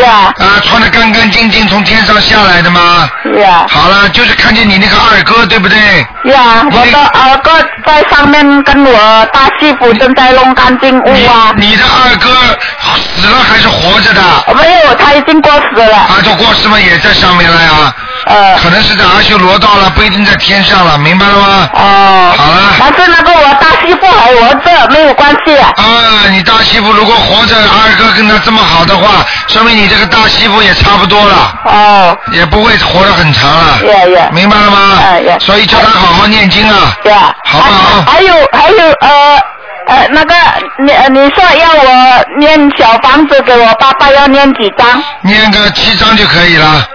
[0.00, 0.32] 呀。
[0.38, 3.08] 啊，穿的干干净净从天上下来的吗？
[3.40, 3.66] 呀。
[3.68, 5.78] 好了，就是看见你那个二哥，对不对？
[6.24, 7.50] 呀，我的二哥
[7.86, 11.52] 在上面跟我大媳妇正在弄干净屋啊。
[11.56, 12.28] 你的二哥
[12.96, 14.22] 死了还是活着的？
[14.54, 15.96] 没有，他已经过世了。
[15.96, 17.94] 啊，就过世了，也在上面了呀。
[18.26, 18.56] 呃。
[18.58, 21.70] 可能是在阿修罗道了，不一定在天上了，明白了吗？
[21.74, 22.34] 哦。
[22.36, 22.60] 好了。
[22.78, 25.72] 但是那个我大媳妇还活着，没有关系啊。
[25.76, 25.84] 啊，
[26.30, 31.54] 你大媳妇如果活着，二哥跟他这么好的话，说明你这个大媳妇也差不多了。
[31.64, 32.18] 哦。
[32.32, 33.84] 也不会活得很长了。
[33.86, 34.28] 呀呀。
[34.32, 34.98] 明白了吗？
[35.04, 35.36] 哎呀。
[35.40, 36.94] 所以叫他好好念经啊。
[37.04, 37.34] 呀。
[37.44, 38.12] 好不好？
[38.12, 39.40] 还有还有呃
[39.88, 40.34] 呃那个
[40.78, 45.02] 你呃你说要我念小房子给我爸爸要念几张？
[45.22, 46.86] 念个七张就可以了。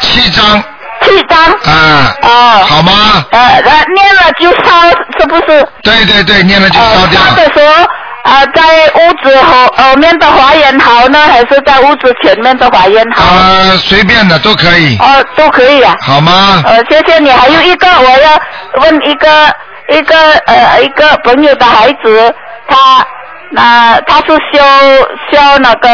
[0.00, 0.62] 十张。
[1.02, 1.38] 七张。
[1.40, 2.14] 啊。
[2.22, 2.28] 哦。
[2.68, 3.24] 好吗？
[3.30, 5.66] 呃，呃念了就烧，是不是？
[5.82, 7.20] 对对对，念了就烧掉。
[7.20, 7.84] 烧的时候，
[8.30, 8.62] 啊，在
[8.94, 13.24] 屋子后后面的花园好呢，还是在屋子前面的花园好？
[13.24, 14.96] 啊，随便的都可以。
[14.98, 15.94] 哦，都可以啊。
[16.00, 16.62] 好吗？
[16.66, 17.30] 呃，谢谢你。
[17.30, 18.40] 还有一个，我要
[18.82, 19.28] 问一个
[19.90, 22.34] 一个呃一个朋友的孩子，
[22.68, 23.06] 他
[23.50, 24.60] 那、他是修
[25.32, 25.88] 修那个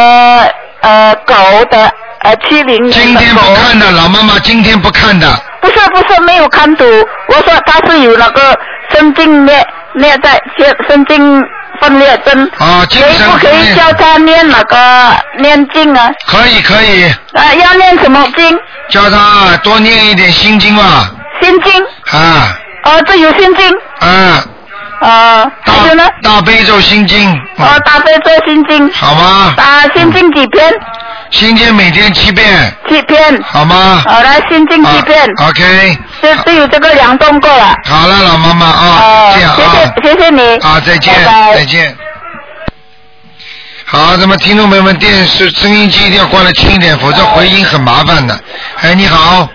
[0.80, 1.34] 呃狗
[1.70, 1.92] 的
[2.24, 5.26] 呃七零年今天不看的，老妈妈今天不看的。
[5.60, 6.84] 不是不是没有看图，
[7.28, 8.58] 我说他是有那个
[8.90, 11.42] 神经裂裂在神神经
[11.80, 16.10] 分裂症，啊，精神可以不可以教他念那个念经啊？
[16.26, 18.58] 可以可以，啊，要念什么经？
[18.90, 21.10] 教他多念一点心经吧。
[21.40, 21.82] 心经。
[22.12, 23.70] 啊哦，这有心经。
[24.00, 24.44] 啊，
[25.04, 26.08] 啊，还有呢？
[26.22, 27.30] 大悲咒心经。
[27.56, 28.90] 哦，大悲咒心经。
[28.92, 29.54] 好吗？
[29.58, 30.72] 啊，心经几篇？
[31.30, 32.74] 心经每天七遍。
[32.88, 33.42] 七篇。
[33.42, 34.02] 好吗？
[34.06, 35.22] 好，来心经七篇。
[35.36, 37.74] OK，这只有这个两动过了。
[37.84, 39.56] 好了，老妈妈啊，哦这样啊。
[40.02, 40.56] 谢谢谢谢你。
[40.58, 41.96] 啊，再见，拜拜再见。
[43.84, 48.40] 好，那么听众朋友们，电视收音机一定要关的轻一点，否则回音很麻烦的。
[48.80, 49.46] 哎，你好，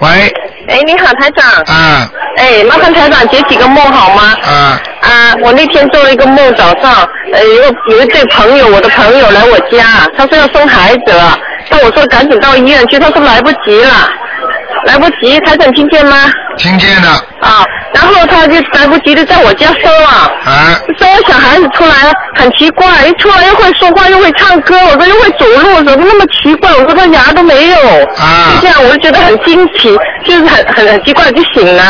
[0.00, 0.32] 喂，
[0.68, 1.46] 哎，你好，台长。
[1.66, 2.10] 啊。
[2.36, 4.34] 哎，麻烦台长解几个梦好吗？
[4.44, 4.80] 啊。
[5.02, 11.38] 啊，我那天做了一个梦，早上，呃，有有一对朋友，我的朋友来我家，他说要生孩子了，
[11.68, 13.92] 但我说赶紧到医院去，他说来不及了。
[14.86, 16.30] 来不及，台长听见吗？
[16.56, 17.08] 听见了。
[17.40, 20.32] 啊，然后他就来不及的在我家收了。
[20.44, 20.80] 啊。
[20.98, 21.94] 生个小孩子出来
[22.34, 26.72] 很奇怪，一出来又会说话又会唱歌，我说又会走路，怎么那么奇怪？
[26.72, 27.76] 我说他牙都没有。
[28.16, 28.54] 啊。
[28.54, 31.82] 就这样，我就觉得很惊奇，就是很很很奇怪就醒了。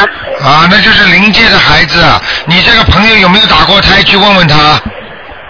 [0.42, 2.02] 啊，那就是灵界的孩子。
[2.46, 4.02] 你这个朋友有没有打过胎？
[4.02, 4.80] 去问问他。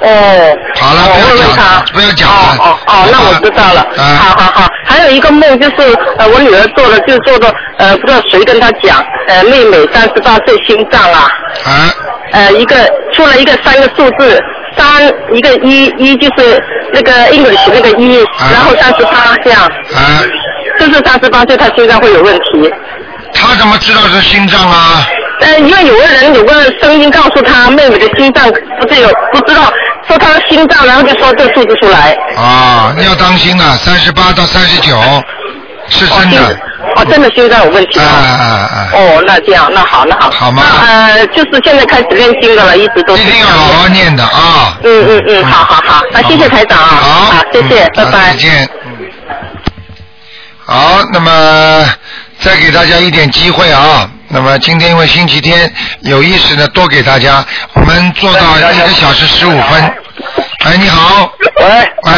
[0.00, 0.58] 哦。
[0.80, 2.56] 好了，不要讲，不要讲了。
[2.58, 3.86] 哦哦，那我知道了。
[3.96, 11.30] 好好好，还有一个梦就是呃，我女儿做的，就是做的呃，不知道谁跟她讲，呃，妹妹三十八岁心脏啊。
[11.64, 11.94] 啊。
[12.32, 12.76] 呃，一个
[13.12, 14.38] 出了一个三个数字，
[14.76, 14.86] 三
[15.32, 16.62] 一个一一就是
[16.92, 18.16] 那个 English 那个一，
[18.52, 19.62] 然后三十八这样。
[19.62, 20.22] 啊。
[20.78, 22.70] 就是三十八岁，她心脏会有问题。
[23.32, 25.06] 他怎么知道是心脏啊？
[25.40, 28.50] 呃，因为有个人有个声音告诉他妹妹的心脏
[28.80, 29.70] 不是有不知道
[30.06, 32.16] 说他的心脏，然后就说这数字出来。
[32.36, 34.98] 啊，你要当心了，三十八到三十九
[35.88, 36.58] 是真的。
[36.96, 37.98] 哦，真的心脏有问题。
[37.98, 38.88] 啊啊啊！
[38.92, 40.30] 哦，那这样，那好，那好。
[40.30, 40.62] 好吗？
[40.86, 43.16] 呃，就是现在开始练经的了，一直都。
[43.16, 44.78] 一定要好好念的啊！
[44.82, 46.86] 嗯嗯嗯，好好好，那谢谢台长啊。
[46.86, 48.30] 好，谢谢，拜拜。
[48.30, 48.68] 再见。
[48.84, 48.96] 嗯。
[50.64, 51.84] 好，那么
[52.40, 54.08] 再给大家一点机会啊。
[54.28, 57.44] 那么今天因为星期天，有意识的多给大家，
[57.74, 59.94] 我们做到一个小时十五分。
[60.64, 61.32] 哎，你好。
[61.60, 61.64] 喂。
[62.02, 62.12] 喂。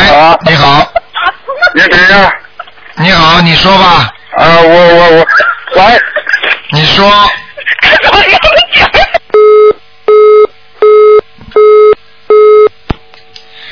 [0.46, 0.86] 你好。
[1.74, 2.32] 你谁呀？
[2.96, 4.10] 你好，你说吧。
[4.36, 5.26] 啊，我我我，
[5.76, 6.00] 喂。
[6.72, 7.10] 你说。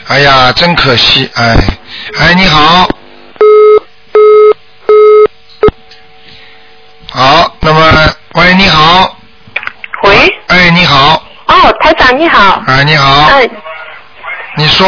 [0.09, 1.57] 哎呀，真可惜，哎，
[2.19, 2.89] 哎，你好。
[7.11, 9.17] 好，那么，喂，你好。
[10.03, 10.11] 喂。
[10.49, 11.23] 哎，你好。
[11.47, 12.63] 哦，台长你好。
[12.67, 13.29] 哎，你好。
[13.31, 13.49] 哎，
[14.59, 14.87] 你说。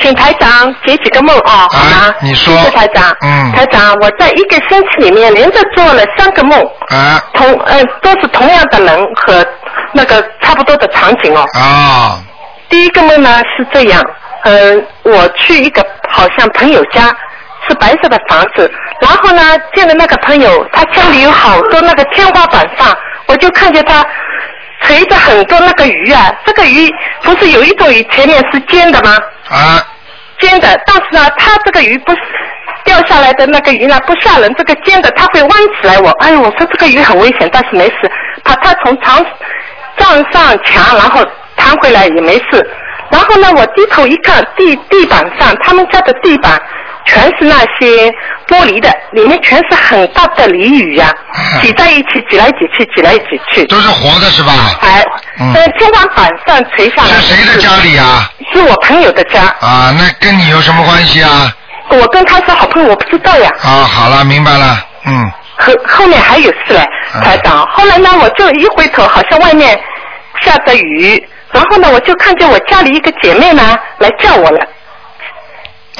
[0.00, 2.14] 请台长解几个梦哦，好吗？
[2.20, 2.56] 你说。
[2.56, 3.12] 谢谢台长。
[3.22, 3.52] 嗯。
[3.52, 6.56] 台长，我在一个星期里面连着做了三个梦。
[6.90, 7.20] 啊。
[7.34, 9.44] 同呃都是同样的人和
[9.92, 11.44] 那个差不多的场景哦。
[11.58, 12.22] 啊。
[12.68, 14.00] 第一个梦呢是这样，
[14.44, 17.12] 嗯、我去一个好像朋友家，
[17.68, 18.70] 是白色的房子，
[19.00, 19.42] 然后呢
[19.74, 22.96] 见了那个朋友，他家里有好多那个天花板上，
[23.26, 24.04] 我就看见他
[24.82, 26.88] 垂着很多那个鱼啊，这个鱼
[27.22, 29.16] 不是有一种鱼前面是尖的吗？
[29.50, 29.82] 啊。
[30.40, 32.18] 尖的，但是呢，它这个鱼不是
[32.84, 38.10] 掉下来的那个鱼呢不吓人，这个尖的它会弯起来我，哎呦，我说这个鱼很危险，但是没事，
[38.44, 39.26] 把它从床
[39.96, 41.24] 撞上墙，然后
[41.56, 42.70] 弹回来也没事。
[43.10, 46.60] 然后呢，我低头一看，地地板上他们家的地板
[47.08, 48.12] 全是那些
[48.46, 51.10] 玻璃的，里面全是很大的鲤鱼呀、
[51.62, 53.64] 挤在一起，挤来挤去，挤来挤去。
[53.64, 54.52] 都是活的是吧？
[54.82, 55.02] 哎，
[55.40, 57.08] 嗯在天花板上垂下来。
[57.08, 58.30] 是谁的家里啊？
[58.52, 59.42] 是我朋友的家。
[59.60, 61.50] 啊，那跟你有什么关系啊？
[61.90, 63.50] 我跟他是好朋友，我不知道呀。
[63.62, 65.32] 啊，好了，明白了，嗯。
[65.60, 66.84] 后后面还有事嘞，
[67.24, 67.66] 台长。
[67.72, 69.76] 后来呢，我就一回头，好像外面
[70.42, 74.60] 下着雨，然后呢，我就看见我家里一个姐妹呢来叫我了。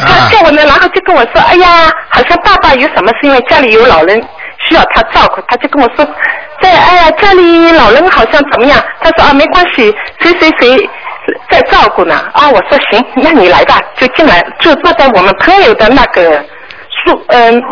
[0.07, 4.23] 她叫我呢，然后就跟我说：“哎呀，好像爸爸有什么事，因为家里有老人
[4.69, 6.07] 需要他照顾。”他就跟我说
[6.61, 10.91] ：“在哎呀，家里老人好像怎么样？”他说：“啊，没关系，谁谁谁
[11.51, 16.45] 在照顾呢。”啊，我说：“行，那你来吧。”就进来，就坐在我们朋友的那个
[17.05, 17.63] 树嗯。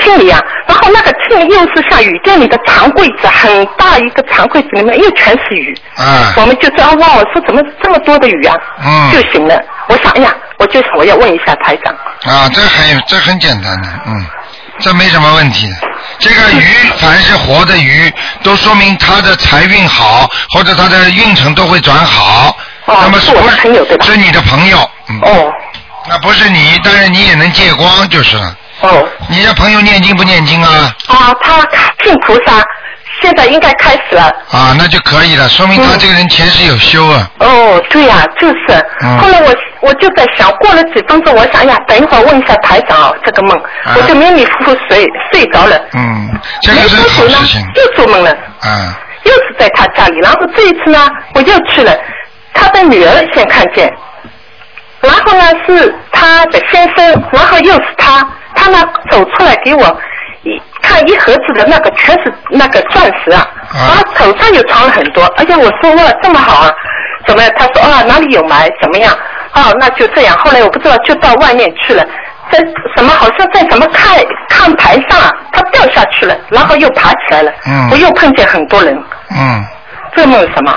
[0.00, 5.76] 厅里啊，然后那个厅又是像雨店里的长柜子，很大一个长柜子里面又全是雨。
[5.96, 6.32] 啊。
[6.36, 8.54] 我们就说啊哇，我说怎么这么多的雨啊？
[8.80, 9.60] 嗯就行了。
[9.88, 11.94] 我想，哎呀，我就想我要问一下台长。
[12.24, 14.26] 啊，这很这很简单的，嗯，
[14.80, 15.76] 这没什么问题的。
[16.18, 16.62] 这个鱼，
[16.98, 18.12] 凡是活的鱼，
[18.42, 22.56] 都说明它的财运好，或者它的运程都会转好。
[22.86, 24.06] 那么是我的朋友对吧？
[24.06, 24.90] 是你的朋友。
[25.10, 25.52] 嗯、哦。
[26.08, 28.56] 那不是你，但是你也能借光就是了。
[28.80, 29.06] 哦。
[29.28, 30.94] 你的朋友念经不念经啊？
[31.06, 31.60] 啊，他
[32.02, 32.62] 信菩萨，
[33.20, 34.24] 现在应该开始了。
[34.50, 37.30] 啊，那就可以了，说明他这个人前世有修啊。
[37.40, 38.56] 哦，对呀、就是。
[39.02, 43.60] 嗯后来我我就在想，过了几分钟，我想哎呀，等一会儿问一下台长哦，这个梦，
[43.96, 45.78] 我就迷迷糊糊睡睡着了。
[45.94, 46.28] 嗯，
[46.62, 48.30] 这个是没多久呢好事情。，又做梦了。
[48.60, 48.98] 啊。
[49.24, 51.94] 又是在他家里，然后这一次呢，我又去了，
[52.54, 53.92] 他的女儿先看见，
[55.00, 58.78] 然后呢是他的先生，然后又是他，他呢
[59.10, 59.84] 走出来给我
[60.44, 66.72] 一看一盒子的那个全是那个钻石啊，然后手上又藏了很多，而且我说哇这么好啊，
[67.26, 67.42] 怎么？
[67.58, 69.14] 他说啊哪里有埋怎么样？
[69.62, 72.04] 哦那就这样，后来我不知道就到外面去了。
[72.50, 72.58] 在
[72.96, 74.16] 什么好像在什么看
[74.48, 77.52] 看台上啊，他掉下去了，然后又爬起来了。
[77.66, 78.96] 嗯我又碰见很多人，
[79.30, 79.64] 嗯。
[80.16, 80.72] 这梦什么？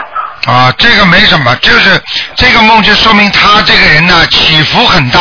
[0.45, 2.01] 啊，这个没什么，就是
[2.35, 5.19] 这个梦就说明他这个人呢起伏很大。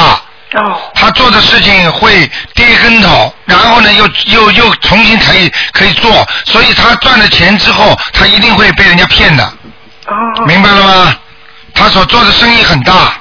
[0.55, 0.81] 哦。
[0.95, 4.05] 他做的事情会跌跟头，然后呢又
[4.35, 6.11] 又又重新可以可以做，
[6.45, 9.45] 所以他赚了钱之后，他一定会被人家骗的。
[9.45, 10.15] 哦。
[10.47, 11.16] 明白了吗？
[11.73, 13.15] 他所做的生意很大。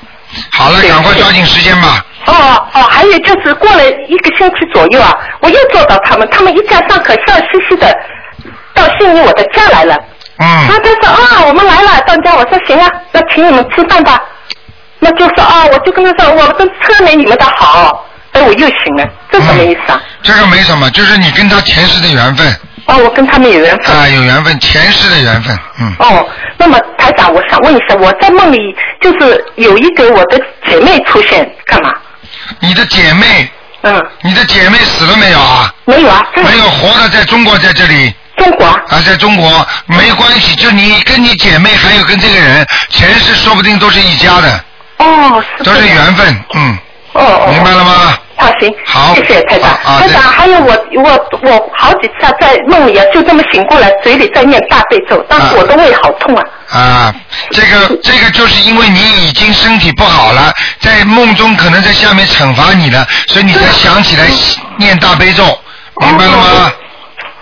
[0.51, 2.05] 好了，赶快抓紧时间吧。
[2.25, 2.33] 哦
[2.73, 7.91] 哦，还有就是过了一个星期左右啊，我又做到他们，他们一家三口笑嘻嘻的
[8.73, 9.95] 到悉尼我的家来了。
[10.37, 10.45] 嗯。
[10.45, 14.21] 然后他说啊，我们来了，到家，我说行啊，那请你们吃饭吧。
[14.99, 20.01] 那就说啊，我就跟他说，我的车没你们的好，哎，我又醒了，这什么意思啊？
[20.21, 22.53] 这个没什么，就是你跟他前世的缘分。
[22.89, 23.95] 哦，我跟他们有缘分。
[23.95, 25.95] 啊，有缘分，前世的缘分，嗯。
[25.99, 31.93] 哦，那么台长，我想问一下，我在梦里就是有一个我的姐妹出现，干嘛？
[32.59, 33.49] 你的姐妹。
[33.83, 34.03] 嗯。
[34.23, 35.73] 你的姐妹死了没有啊？
[35.85, 36.27] 没有啊。
[36.35, 38.13] 没有，活的在中国，在这里。
[38.37, 38.65] 中国。
[38.65, 44.63] 啊，在中国没关系，就你跟你姐妹还有跟这个人，前世说不定都是一家的。
[44.97, 46.77] 哦，是都是缘分，嗯。
[47.13, 47.47] 哦哦。
[47.51, 48.17] 明白了吗？
[48.39, 49.69] 好，行，好，谢谢台长。
[49.71, 51.11] 啊台长，还有我我
[51.43, 56.43] 我好几次啊，在梦里啊，就这么醒过来，嘴里在念大悲咒，但是我的胃好痛啊。
[56.71, 57.15] 啊，
[57.51, 64.25] 这个这个就是因为你已经身体不好了，在梦中可能在下面惩罚你了，所以你才想起来
[64.77, 65.43] 念大悲咒，
[66.01, 66.43] 明白了吗？
[66.43, 66.71] 哦，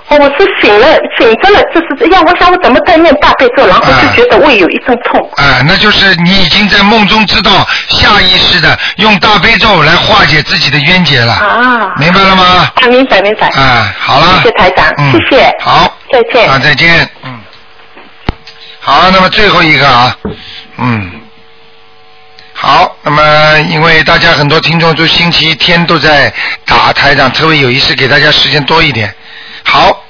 [0.10, 2.24] 我是醒了，醒着了，就是这样。
[2.26, 5.22] 我想我怎么在念大悲咒，然后就觉得胃有一阵痛。
[5.36, 11.34] 啊，那就是你已经在梦中知道，下意识的用大悲咒来化解自己的冤结了。
[11.34, 11.94] 啊。
[12.00, 12.72] 明白了吗？
[12.82, 13.48] 啊，明白明白。
[13.50, 14.40] 啊，好了。
[14.42, 15.52] 谢谢台长，嗯谢谢。
[15.60, 15.98] 好。
[16.12, 16.50] 再见。
[16.50, 17.10] 啊，再见。
[17.24, 17.40] 嗯。
[18.80, 20.18] 好，那么最后一个啊，
[20.78, 21.12] 嗯。
[22.54, 26.34] 好，那么因为大家很多听众都星期天都在
[26.66, 29.14] 打台长，特别有意思，给大家时间多一点。
[29.70, 30.04] 好，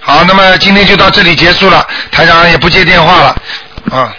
[0.00, 3.36] 好，那么今天就到这里结束了，台长也不接电话了，
[3.92, 4.12] 啊，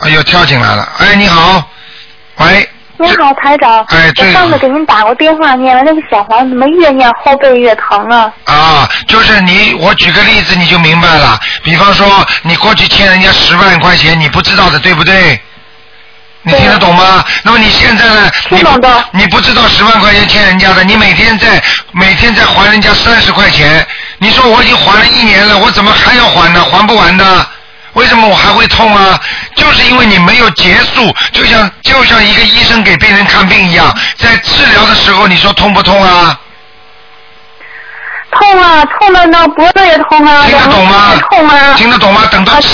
[0.00, 1.68] 哎呦，跳进来了，哎，你好，
[2.36, 3.84] 喂，你好，台长。
[3.88, 8.32] 哎这我上次给您打过电话，念了那个小黄，怎么越念后背越疼啊？
[8.44, 11.38] 啊，就是你，我举个例子你就明白了。
[11.64, 15.42] 比方说，你过去欠人家十万块钱，你不知道的，对不对？
[16.44, 17.24] 你听得懂吗？
[17.44, 18.30] 那么你现在呢？
[18.48, 18.70] 你不
[19.12, 21.62] 你不知道十万块钱欠人家的，你每天在
[21.92, 23.86] 每天在还人家三十块钱，
[24.18, 26.64] 你说我已经还了一年了，我怎么还要还呢？
[26.64, 27.46] 还不完的。
[27.92, 29.20] 为什么我还会痛啊？
[29.54, 36.36] 就是因为你没有结束，就像就像一个医生给病人看病一样，在治疗的时候，你说痛不痛啊？
[38.32, 41.12] 痛啊，痛的呢脖子也痛啊，听得懂吗？
[41.30, 41.74] 痛啊。
[41.76, 42.22] 听得懂吗？
[42.32, 42.68] 等到治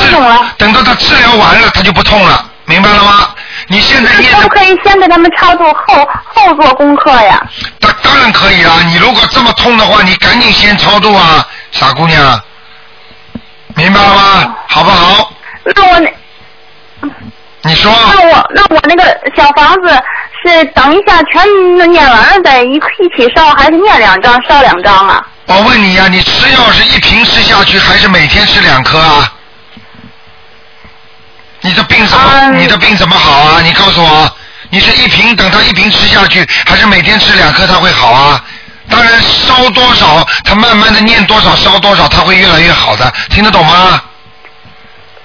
[0.56, 3.28] 等到他治疗完了，他就不痛了，明白了吗？
[3.66, 7.43] 你现在念可不可以先给他们超度后后做功课呀？
[7.80, 12.40] 当当然可以啦，你如果这么痛的话，你赶紧先超度啊，傻姑娘，
[13.74, 14.55] 明白了吗？
[14.68, 15.32] 好不好？
[15.74, 16.10] 那我那
[17.62, 17.93] 你说。
[18.14, 19.02] 那我那我那个
[19.36, 19.90] 小房子
[20.43, 25.26] 是等一下全念完了再一一起烧，还是念两张烧两张啊？
[25.47, 29.32] 我问你呀、你吃药是一瓶吃下去，还是每天吃两颗啊？
[31.68, 32.50] 你的病怎么？
[32.52, 33.60] 你的病怎么好啊？
[33.62, 34.36] 你告诉我，
[34.70, 38.42] 你是一瓶等他一瓶吃下去，还是每天吃两颗他会好啊？
[38.88, 44.02] 当然烧多少，他慢慢的念多少烧多少，他会越来越好的，听得懂吗？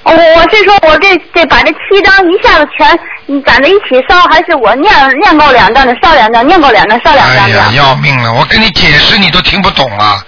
[0.03, 8.33] 我我是说，我这这把这七张一下子全嗯攒在一起烧，还是我念念够两张的烧两张，念够两张烧两张哎呀，要命了！
[8.33, 10.21] 我跟你解释你都听不懂啊！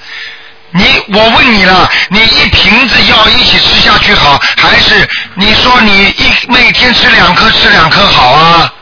[0.75, 8.73] 你我问你了，你一瓶子药一起吃下去好，还是你说你一每天吃两颗吃两颗好啊？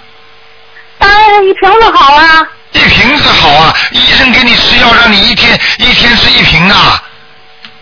[0.98, 2.42] 当然一瓶子好啊。
[2.72, 3.72] 一瓶子好啊！
[3.92, 7.00] 医生给你吃药，让你一天一天吃一瓶啊，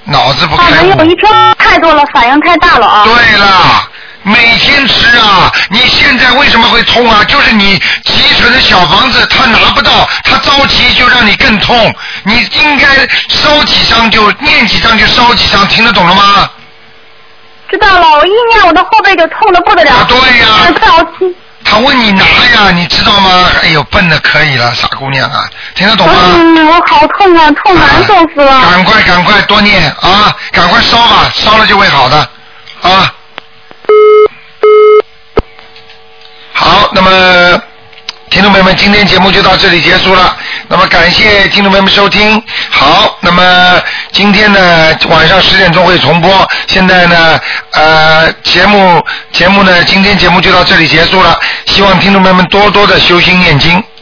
[0.04, 0.82] 脑子不啊，开啊。
[0.82, 3.06] 没有一瓶太多了，反应太大了啊。
[3.06, 3.90] 对了，
[4.24, 5.52] 每天吃啊！
[5.70, 7.24] 你现在为什么会痛啊？
[7.24, 11.94] 就是你积存的小房子，他拿不到，他着急就让你更痛。
[12.24, 12.88] 你应该
[13.30, 16.50] 烧几张就念几张就烧几张，听得懂了吗？
[17.70, 19.92] 知道了，我一念我的后背就痛的不得了。
[19.92, 20.48] 啊对呀。
[21.64, 23.48] 他问你拿呀，你知道吗？
[23.64, 26.14] 哎呦，笨的可以了，傻姑娘啊，听得懂吗？
[26.36, 28.62] 嗯，我好痛啊，痛难受死了。
[28.62, 32.18] 赶快赶快多念啊，赶快烧吧，烧了就会好的
[32.82, 33.14] 啊。
[36.64, 37.60] 好，那么
[38.30, 40.38] 听众朋友们，今天节目就到这里结束了。
[40.68, 42.40] 那么感谢听众朋友们收听。
[42.70, 43.82] 好，那么
[44.12, 46.48] 今天呢晚上十点钟会重播。
[46.68, 47.40] 现在呢
[47.72, 51.36] 呃节目节目呢今天节目就到这里结束了。
[51.66, 53.84] 希望听众朋友们多多的修心念经。